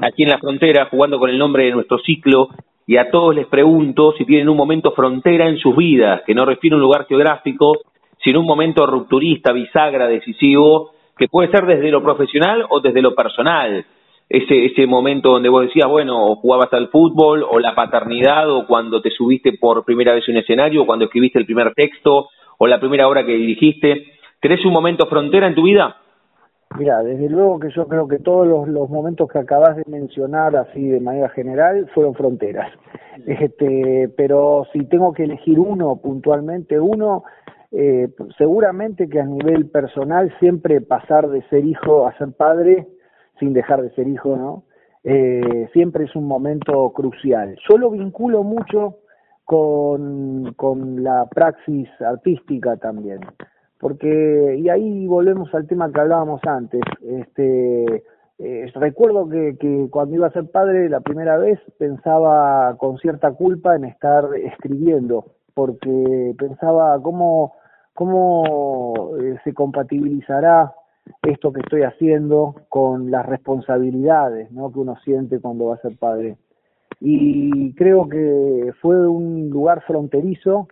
aquí 0.00 0.22
en 0.22 0.30
la 0.30 0.38
frontera, 0.38 0.88
jugando 0.90 1.18
con 1.18 1.28
el 1.28 1.38
nombre 1.38 1.64
de 1.64 1.72
nuestro 1.72 1.98
ciclo, 1.98 2.48
y 2.86 2.96
a 2.96 3.10
todos 3.10 3.34
les 3.34 3.46
pregunto 3.46 4.14
si 4.16 4.24
tienen 4.24 4.48
un 4.48 4.56
momento 4.56 4.92
frontera 4.92 5.48
en 5.48 5.58
sus 5.58 5.76
vidas, 5.76 6.22
que 6.26 6.34
no 6.34 6.44
refiere 6.44 6.74
a 6.74 6.76
un 6.78 6.82
lugar 6.82 7.06
geográfico, 7.06 7.78
sino 8.22 8.40
un 8.40 8.46
momento 8.46 8.86
rupturista, 8.86 9.52
bisagra, 9.52 10.06
decisivo, 10.06 10.92
que 11.16 11.28
puede 11.28 11.50
ser 11.50 11.66
desde 11.66 11.90
lo 11.90 12.02
profesional 12.02 12.64
o 12.70 12.80
desde 12.80 13.02
lo 13.02 13.14
personal. 13.14 13.84
Ese, 14.28 14.64
ese 14.64 14.86
momento 14.86 15.30
donde 15.30 15.50
vos 15.50 15.66
decías, 15.66 15.88
bueno, 15.88 16.26
o 16.26 16.36
jugabas 16.36 16.72
al 16.72 16.88
fútbol, 16.88 17.44
o 17.48 17.58
la 17.58 17.74
paternidad, 17.74 18.50
o 18.50 18.66
cuando 18.66 19.02
te 19.02 19.10
subiste 19.10 19.52
por 19.60 19.84
primera 19.84 20.14
vez 20.14 20.26
a 20.26 20.32
un 20.32 20.38
escenario, 20.38 20.82
o 20.82 20.86
cuando 20.86 21.04
escribiste 21.04 21.38
el 21.38 21.44
primer 21.44 21.74
texto, 21.74 22.30
o 22.56 22.66
la 22.66 22.80
primera 22.80 23.06
obra 23.06 23.26
que 23.26 23.32
dirigiste. 23.32 24.06
¿Tenés 24.42 24.66
un 24.66 24.72
momento 24.72 25.06
frontera 25.06 25.46
en 25.46 25.54
tu 25.54 25.62
vida? 25.62 25.94
Mira, 26.76 27.00
desde 27.04 27.28
luego 27.28 27.60
que 27.60 27.70
yo 27.70 27.86
creo 27.86 28.08
que 28.08 28.18
todos 28.18 28.66
los, 28.66 28.90
momentos 28.90 29.28
que 29.30 29.38
acabas 29.38 29.76
de 29.76 29.84
mencionar 29.86 30.56
así 30.56 30.88
de 30.88 30.98
manera 30.98 31.28
general 31.28 31.88
fueron 31.94 32.14
fronteras. 32.14 32.68
Este, 33.24 34.12
pero 34.16 34.66
si 34.72 34.84
tengo 34.86 35.12
que 35.12 35.24
elegir 35.24 35.60
uno 35.60 35.94
puntualmente, 36.02 36.80
uno, 36.80 37.22
eh, 37.70 38.08
seguramente 38.36 39.08
que 39.08 39.20
a 39.20 39.26
nivel 39.26 39.70
personal 39.70 40.34
siempre 40.40 40.80
pasar 40.80 41.28
de 41.28 41.42
ser 41.42 41.64
hijo 41.64 42.08
a 42.08 42.18
ser 42.18 42.32
padre, 42.32 42.88
sin 43.38 43.52
dejar 43.52 43.80
de 43.80 43.90
ser 43.90 44.08
hijo, 44.08 44.34
¿no? 44.34 44.64
Eh, 45.04 45.68
siempre 45.72 46.06
es 46.06 46.16
un 46.16 46.26
momento 46.26 46.90
crucial. 46.92 47.56
Yo 47.70 47.78
lo 47.78 47.90
vinculo 47.90 48.42
mucho 48.42 48.96
con, 49.44 50.52
con 50.56 51.04
la 51.04 51.26
praxis 51.26 51.88
artística 52.00 52.76
también, 52.78 53.20
porque, 53.82 54.58
y 54.60 54.68
ahí 54.68 55.08
volvemos 55.08 55.52
al 55.56 55.66
tema 55.66 55.90
que 55.90 56.00
hablábamos 56.00 56.40
antes, 56.44 56.82
este, 57.04 58.04
eh, 58.38 58.70
recuerdo 58.76 59.28
que, 59.28 59.56
que, 59.58 59.88
cuando 59.90 60.14
iba 60.14 60.28
a 60.28 60.32
ser 60.32 60.48
padre 60.52 60.88
la 60.88 61.00
primera 61.00 61.36
vez 61.36 61.58
pensaba 61.78 62.76
con 62.76 62.98
cierta 62.98 63.32
culpa 63.32 63.74
en 63.74 63.86
estar 63.86 64.36
escribiendo, 64.36 65.32
porque 65.52 66.32
pensaba 66.38 67.02
cómo, 67.02 67.54
cómo 67.92 69.16
eh, 69.20 69.38
se 69.42 69.52
compatibilizará 69.52 70.72
esto 71.22 71.52
que 71.52 71.62
estoy 71.62 71.82
haciendo 71.82 72.54
con 72.68 73.10
las 73.10 73.26
responsabilidades 73.26 74.52
¿no? 74.52 74.72
que 74.72 74.78
uno 74.78 74.94
siente 75.04 75.40
cuando 75.40 75.66
va 75.66 75.74
a 75.74 75.82
ser 75.82 75.96
padre. 75.96 76.36
Y 77.00 77.74
creo 77.74 78.08
que 78.08 78.72
fue 78.80 79.08
un 79.08 79.50
lugar 79.50 79.82
fronterizo 79.88 80.68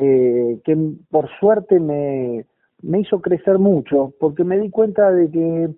eh, 0.00 0.60
que 0.64 0.76
por 1.10 1.28
suerte 1.38 1.80
me, 1.80 2.46
me 2.82 3.00
hizo 3.00 3.20
crecer 3.20 3.58
mucho, 3.58 4.12
porque 4.18 4.44
me 4.44 4.58
di 4.58 4.70
cuenta 4.70 5.10
de 5.10 5.30
que 5.30 5.70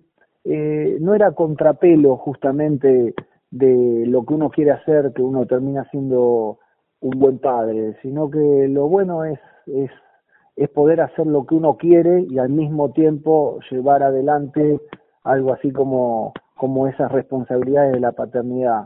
eh, 0.45 0.97
no 0.99 1.15
era 1.15 1.31
contrapelo 1.31 2.17
justamente 2.17 3.13
de 3.51 4.03
lo 4.07 4.25
que 4.25 4.33
uno 4.33 4.49
quiere 4.49 4.71
hacer, 4.71 5.13
que 5.13 5.21
uno 5.21 5.45
termina 5.45 5.87
siendo 5.91 6.59
un 7.01 7.19
buen 7.19 7.39
padre, 7.39 7.97
sino 8.01 8.29
que 8.29 8.67
lo 8.67 8.87
bueno 8.87 9.25
es, 9.25 9.39
es, 9.67 9.91
es 10.55 10.69
poder 10.69 11.01
hacer 11.01 11.27
lo 11.27 11.45
que 11.45 11.55
uno 11.55 11.77
quiere 11.77 12.25
y 12.29 12.39
al 12.39 12.49
mismo 12.49 12.91
tiempo 12.91 13.59
llevar 13.69 14.03
adelante 14.03 14.79
algo 15.23 15.53
así 15.53 15.71
como, 15.71 16.33
como 16.55 16.87
esas 16.87 17.11
responsabilidades 17.11 17.93
de 17.93 17.99
la 17.99 18.11
paternidad. 18.11 18.85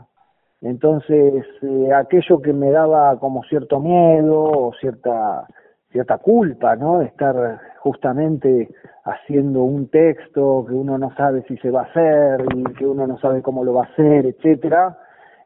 Entonces, 0.60 1.44
eh, 1.62 1.92
aquello 1.94 2.40
que 2.40 2.52
me 2.52 2.70
daba 2.70 3.18
como 3.18 3.44
cierto 3.44 3.80
miedo 3.80 4.42
o 4.42 4.72
cierta 4.80 5.46
cierta 5.90 6.18
culpa, 6.18 6.76
¿no? 6.76 6.98
De 6.98 7.06
estar 7.06 7.60
justamente 7.80 8.68
haciendo 9.04 9.62
un 9.62 9.88
texto 9.88 10.66
que 10.68 10.74
uno 10.74 10.98
no 10.98 11.14
sabe 11.16 11.42
si 11.48 11.56
se 11.58 11.70
va 11.70 11.82
a 11.82 11.84
hacer 11.84 12.44
y 12.54 12.64
que 12.74 12.86
uno 12.86 13.06
no 13.06 13.18
sabe 13.18 13.40
cómo 13.42 13.64
lo 13.64 13.74
va 13.74 13.84
a 13.84 13.88
hacer, 13.88 14.26
etcétera. 14.26 14.98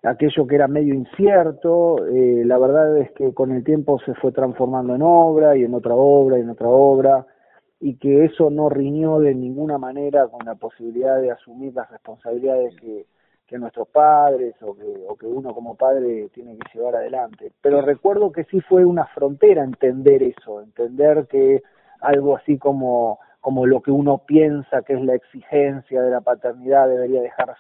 Aquello 0.02 0.46
que 0.48 0.56
era 0.56 0.66
medio 0.66 0.94
incierto, 0.94 2.04
eh, 2.08 2.42
la 2.44 2.58
verdad 2.58 2.98
es 2.98 3.12
que 3.12 3.32
con 3.32 3.52
el 3.52 3.62
tiempo 3.62 4.00
se 4.00 4.14
fue 4.14 4.32
transformando 4.32 4.96
en 4.96 5.02
obra 5.02 5.56
y 5.56 5.62
en 5.62 5.74
otra 5.74 5.94
obra 5.94 6.38
y 6.38 6.40
en 6.40 6.50
otra 6.50 6.68
obra 6.68 7.26
y 7.78 7.96
que 7.98 8.24
eso 8.24 8.50
no 8.50 8.68
riñó 8.68 9.20
de 9.20 9.34
ninguna 9.34 9.78
manera 9.78 10.26
con 10.26 10.44
la 10.44 10.56
posibilidad 10.56 11.20
de 11.20 11.30
asumir 11.30 11.72
las 11.74 11.90
responsabilidades 11.90 12.74
que, 12.80 13.06
que 13.52 13.58
nuestros 13.58 13.86
padres 13.88 14.54
o 14.62 14.74
que, 14.74 15.04
o 15.06 15.14
que 15.14 15.26
uno 15.26 15.54
como 15.54 15.76
padre 15.76 16.30
tiene 16.32 16.56
que 16.56 16.78
llevar 16.78 16.96
adelante. 16.96 17.52
Pero 17.60 17.82
recuerdo 17.82 18.32
que 18.32 18.44
sí 18.44 18.60
fue 18.62 18.84
una 18.86 19.04
frontera 19.06 19.62
entender 19.62 20.22
eso, 20.22 20.62
entender 20.62 21.26
que 21.28 21.62
algo 22.00 22.36
así 22.36 22.56
como, 22.56 23.20
como 23.40 23.66
lo 23.66 23.82
que 23.82 23.90
uno 23.90 24.22
piensa 24.26 24.82
que 24.82 24.94
es 24.94 25.02
la 25.02 25.14
exigencia 25.14 26.00
de 26.00 26.10
la 26.10 26.22
paternidad 26.22 26.88
debería 26.88 27.20
dejar 27.20 27.54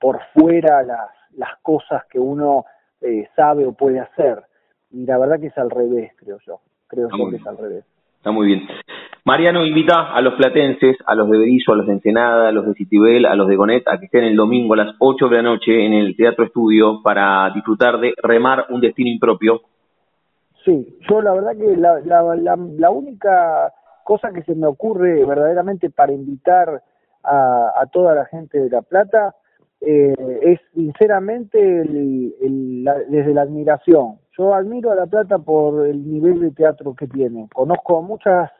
por 0.00 0.20
fuera 0.32 0.82
las, 0.82 1.10
las 1.36 1.58
cosas 1.60 2.04
que 2.06 2.18
uno 2.18 2.64
eh, 3.02 3.28
sabe 3.36 3.66
o 3.66 3.72
puede 3.72 4.00
hacer. 4.00 4.42
Y 4.90 5.04
la 5.04 5.18
verdad 5.18 5.38
que 5.38 5.48
es 5.48 5.58
al 5.58 5.70
revés, 5.70 6.12
creo 6.16 6.38
yo. 6.46 6.60
Creo 6.86 7.10
yo 7.10 7.30
que 7.30 7.36
es 7.36 7.46
al 7.46 7.58
revés. 7.58 7.84
Está 8.16 8.30
muy 8.30 8.46
bien. 8.46 8.66
Mariano 9.26 9.64
invita 9.64 10.14
a 10.14 10.20
los 10.20 10.34
platenses, 10.34 10.98
a 11.06 11.14
los 11.14 11.30
de 11.30 11.38
Berizo, 11.38 11.72
a 11.72 11.76
los 11.76 11.86
de 11.86 11.94
Ensenada, 11.94 12.48
a 12.48 12.52
los 12.52 12.66
de 12.66 12.74
Citibel, 12.74 13.24
a 13.24 13.34
los 13.34 13.48
de 13.48 13.56
Gonet, 13.56 13.88
a 13.88 13.98
que 13.98 14.04
estén 14.04 14.24
el 14.24 14.36
domingo 14.36 14.74
a 14.74 14.76
las 14.76 14.96
8 14.98 15.28
de 15.30 15.36
la 15.36 15.42
noche 15.42 15.86
en 15.86 15.94
el 15.94 16.14
Teatro 16.14 16.44
Estudio 16.44 17.00
para 17.02 17.50
disfrutar 17.54 17.98
de 18.00 18.12
Remar 18.22 18.66
un 18.68 18.82
Destino 18.82 19.08
Impropio. 19.08 19.62
Sí, 20.62 20.98
yo 21.08 21.22
la 21.22 21.32
verdad 21.32 21.52
que 21.56 21.74
la, 21.74 22.00
la, 22.00 22.56
la, 22.56 22.90
única 22.90 23.72
cosa 24.04 24.30
que 24.30 24.42
se 24.42 24.54
me 24.54 24.66
ocurre 24.66 25.24
verdaderamente 25.24 25.88
para 25.88 26.12
invitar 26.12 26.82
a, 27.22 27.72
a 27.80 27.86
toda 27.86 28.14
la 28.14 28.26
gente 28.26 28.58
de 28.60 28.68
La 28.68 28.82
Plata 28.82 29.34
eh, 29.80 30.14
es 30.42 30.60
sinceramente 30.74 31.58
el, 31.58 32.84
desde 33.08 33.32
la 33.32 33.42
admiración. 33.42 34.18
Yo 34.36 34.52
admiro 34.54 34.90
a 34.92 34.96
La 34.96 35.06
Plata 35.06 35.38
por 35.38 35.86
el 35.86 36.10
nivel 36.10 36.40
de 36.40 36.50
teatro 36.50 36.94
que 36.94 37.06
tiene. 37.06 37.48
Conozco 37.52 38.02
muchas 38.02 38.50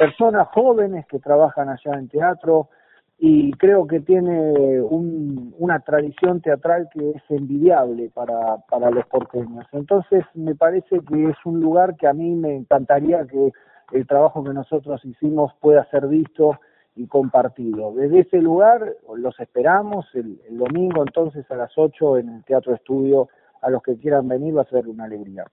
personas 0.00 0.48
jóvenes 0.54 1.04
que 1.08 1.18
trabajan 1.18 1.68
allá 1.68 1.92
en 1.98 2.08
teatro 2.08 2.70
y 3.18 3.52
creo 3.52 3.86
que 3.86 4.00
tiene 4.00 4.80
un, 4.80 5.54
una 5.58 5.80
tradición 5.80 6.40
teatral 6.40 6.88
que 6.90 7.10
es 7.10 7.22
envidiable 7.28 8.08
para, 8.14 8.56
para 8.70 8.90
los 8.90 9.04
porteños. 9.08 9.66
Entonces 9.72 10.24
me 10.32 10.54
parece 10.54 11.00
que 11.00 11.24
es 11.26 11.36
un 11.44 11.60
lugar 11.60 11.96
que 11.96 12.06
a 12.06 12.14
mí 12.14 12.34
me 12.34 12.56
encantaría 12.56 13.26
que 13.26 13.52
el 13.92 14.06
trabajo 14.06 14.42
que 14.42 14.54
nosotros 14.54 15.04
hicimos 15.04 15.52
pueda 15.60 15.84
ser 15.90 16.06
visto 16.06 16.58
y 16.96 17.06
compartido. 17.06 17.92
Desde 17.92 18.20
ese 18.20 18.38
lugar 18.38 18.80
los 19.14 19.38
esperamos 19.38 20.06
el, 20.14 20.40
el 20.48 20.56
domingo 20.56 21.02
entonces 21.02 21.44
a 21.50 21.56
las 21.56 21.76
8 21.76 22.16
en 22.16 22.30
el 22.36 22.44
Teatro 22.44 22.74
Estudio. 22.74 23.28
A 23.60 23.68
los 23.68 23.82
que 23.82 23.98
quieran 23.98 24.26
venir 24.26 24.56
va 24.56 24.62
a 24.62 24.70
ser 24.70 24.88
una 24.88 25.04
alegría. 25.04 25.44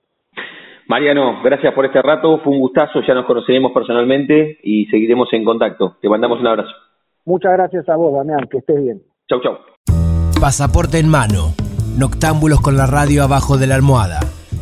Mariano, 0.87 1.41
gracias 1.43 1.73
por 1.73 1.85
este 1.85 2.01
rato, 2.01 2.39
fue 2.39 2.53
un 2.53 2.59
gustazo, 2.59 3.01
ya 3.05 3.13
nos 3.13 3.25
conoceremos 3.25 3.73
personalmente 3.73 4.57
y 4.63 4.85
seguiremos 4.85 5.27
en 5.33 5.43
contacto. 5.43 5.97
Te 6.01 6.07
mandamos 6.07 6.39
un 6.39 6.47
abrazo. 6.47 6.71
Muchas 7.25 7.51
gracias 7.53 7.89
a 7.89 7.97
vos, 7.97 8.13
Damián, 8.13 8.47
que 8.49 8.59
estés 8.59 8.81
bien. 8.81 9.01
Chau, 9.27 9.41
chau. 9.41 9.57
Pasaporte 10.39 10.99
en 10.99 11.09
mano, 11.09 11.53
noctámbulos 11.97 12.61
con 12.61 12.77
la 12.77 12.85
radio 12.85 13.23
abajo 13.23 13.57
de 13.57 13.67
la 13.67 13.75
almohada, 13.75 14.21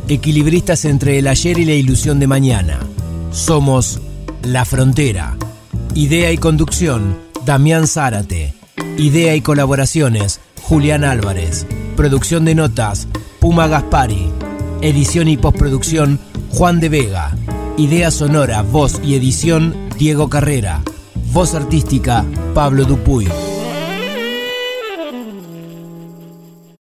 equilibristas 0.09 0.86
entre 0.86 1.19
el 1.19 1.28
ayer 1.28 1.59
y 1.59 1.65
la 1.65 1.73
ilusión 1.73 2.19
de 2.19 2.28
mañana. 2.28 2.80
Somos 3.30 4.01
La 4.43 4.65
Frontera. 4.65 5.34
Idea 5.93 6.32
y 6.32 6.38
conducción, 6.38 7.17
Damián 7.45 7.86
Zárate. 7.86 8.53
Idea 8.97 9.36
y 9.36 9.41
colaboraciones, 9.41 10.41
Julián 10.63 11.03
Álvarez. 11.03 11.67
Producción 11.95 12.45
de 12.45 12.55
notas, 12.55 13.07
Puma 13.39 13.67
Gaspari. 13.67 14.32
Edición 14.86 15.27
y 15.27 15.36
postproducción, 15.36 16.19
Juan 16.51 16.79
de 16.79 16.89
Vega. 16.89 17.36
Idea 17.75 18.11
sonora, 18.11 18.61
voz 18.61 19.01
y 19.03 19.15
edición, 19.15 19.73
Diego 19.97 20.29
Carrera. 20.29 20.83
Voz 21.33 21.55
artística, 21.55 22.23
Pablo 22.53 22.86
Dupuy. 22.86 23.27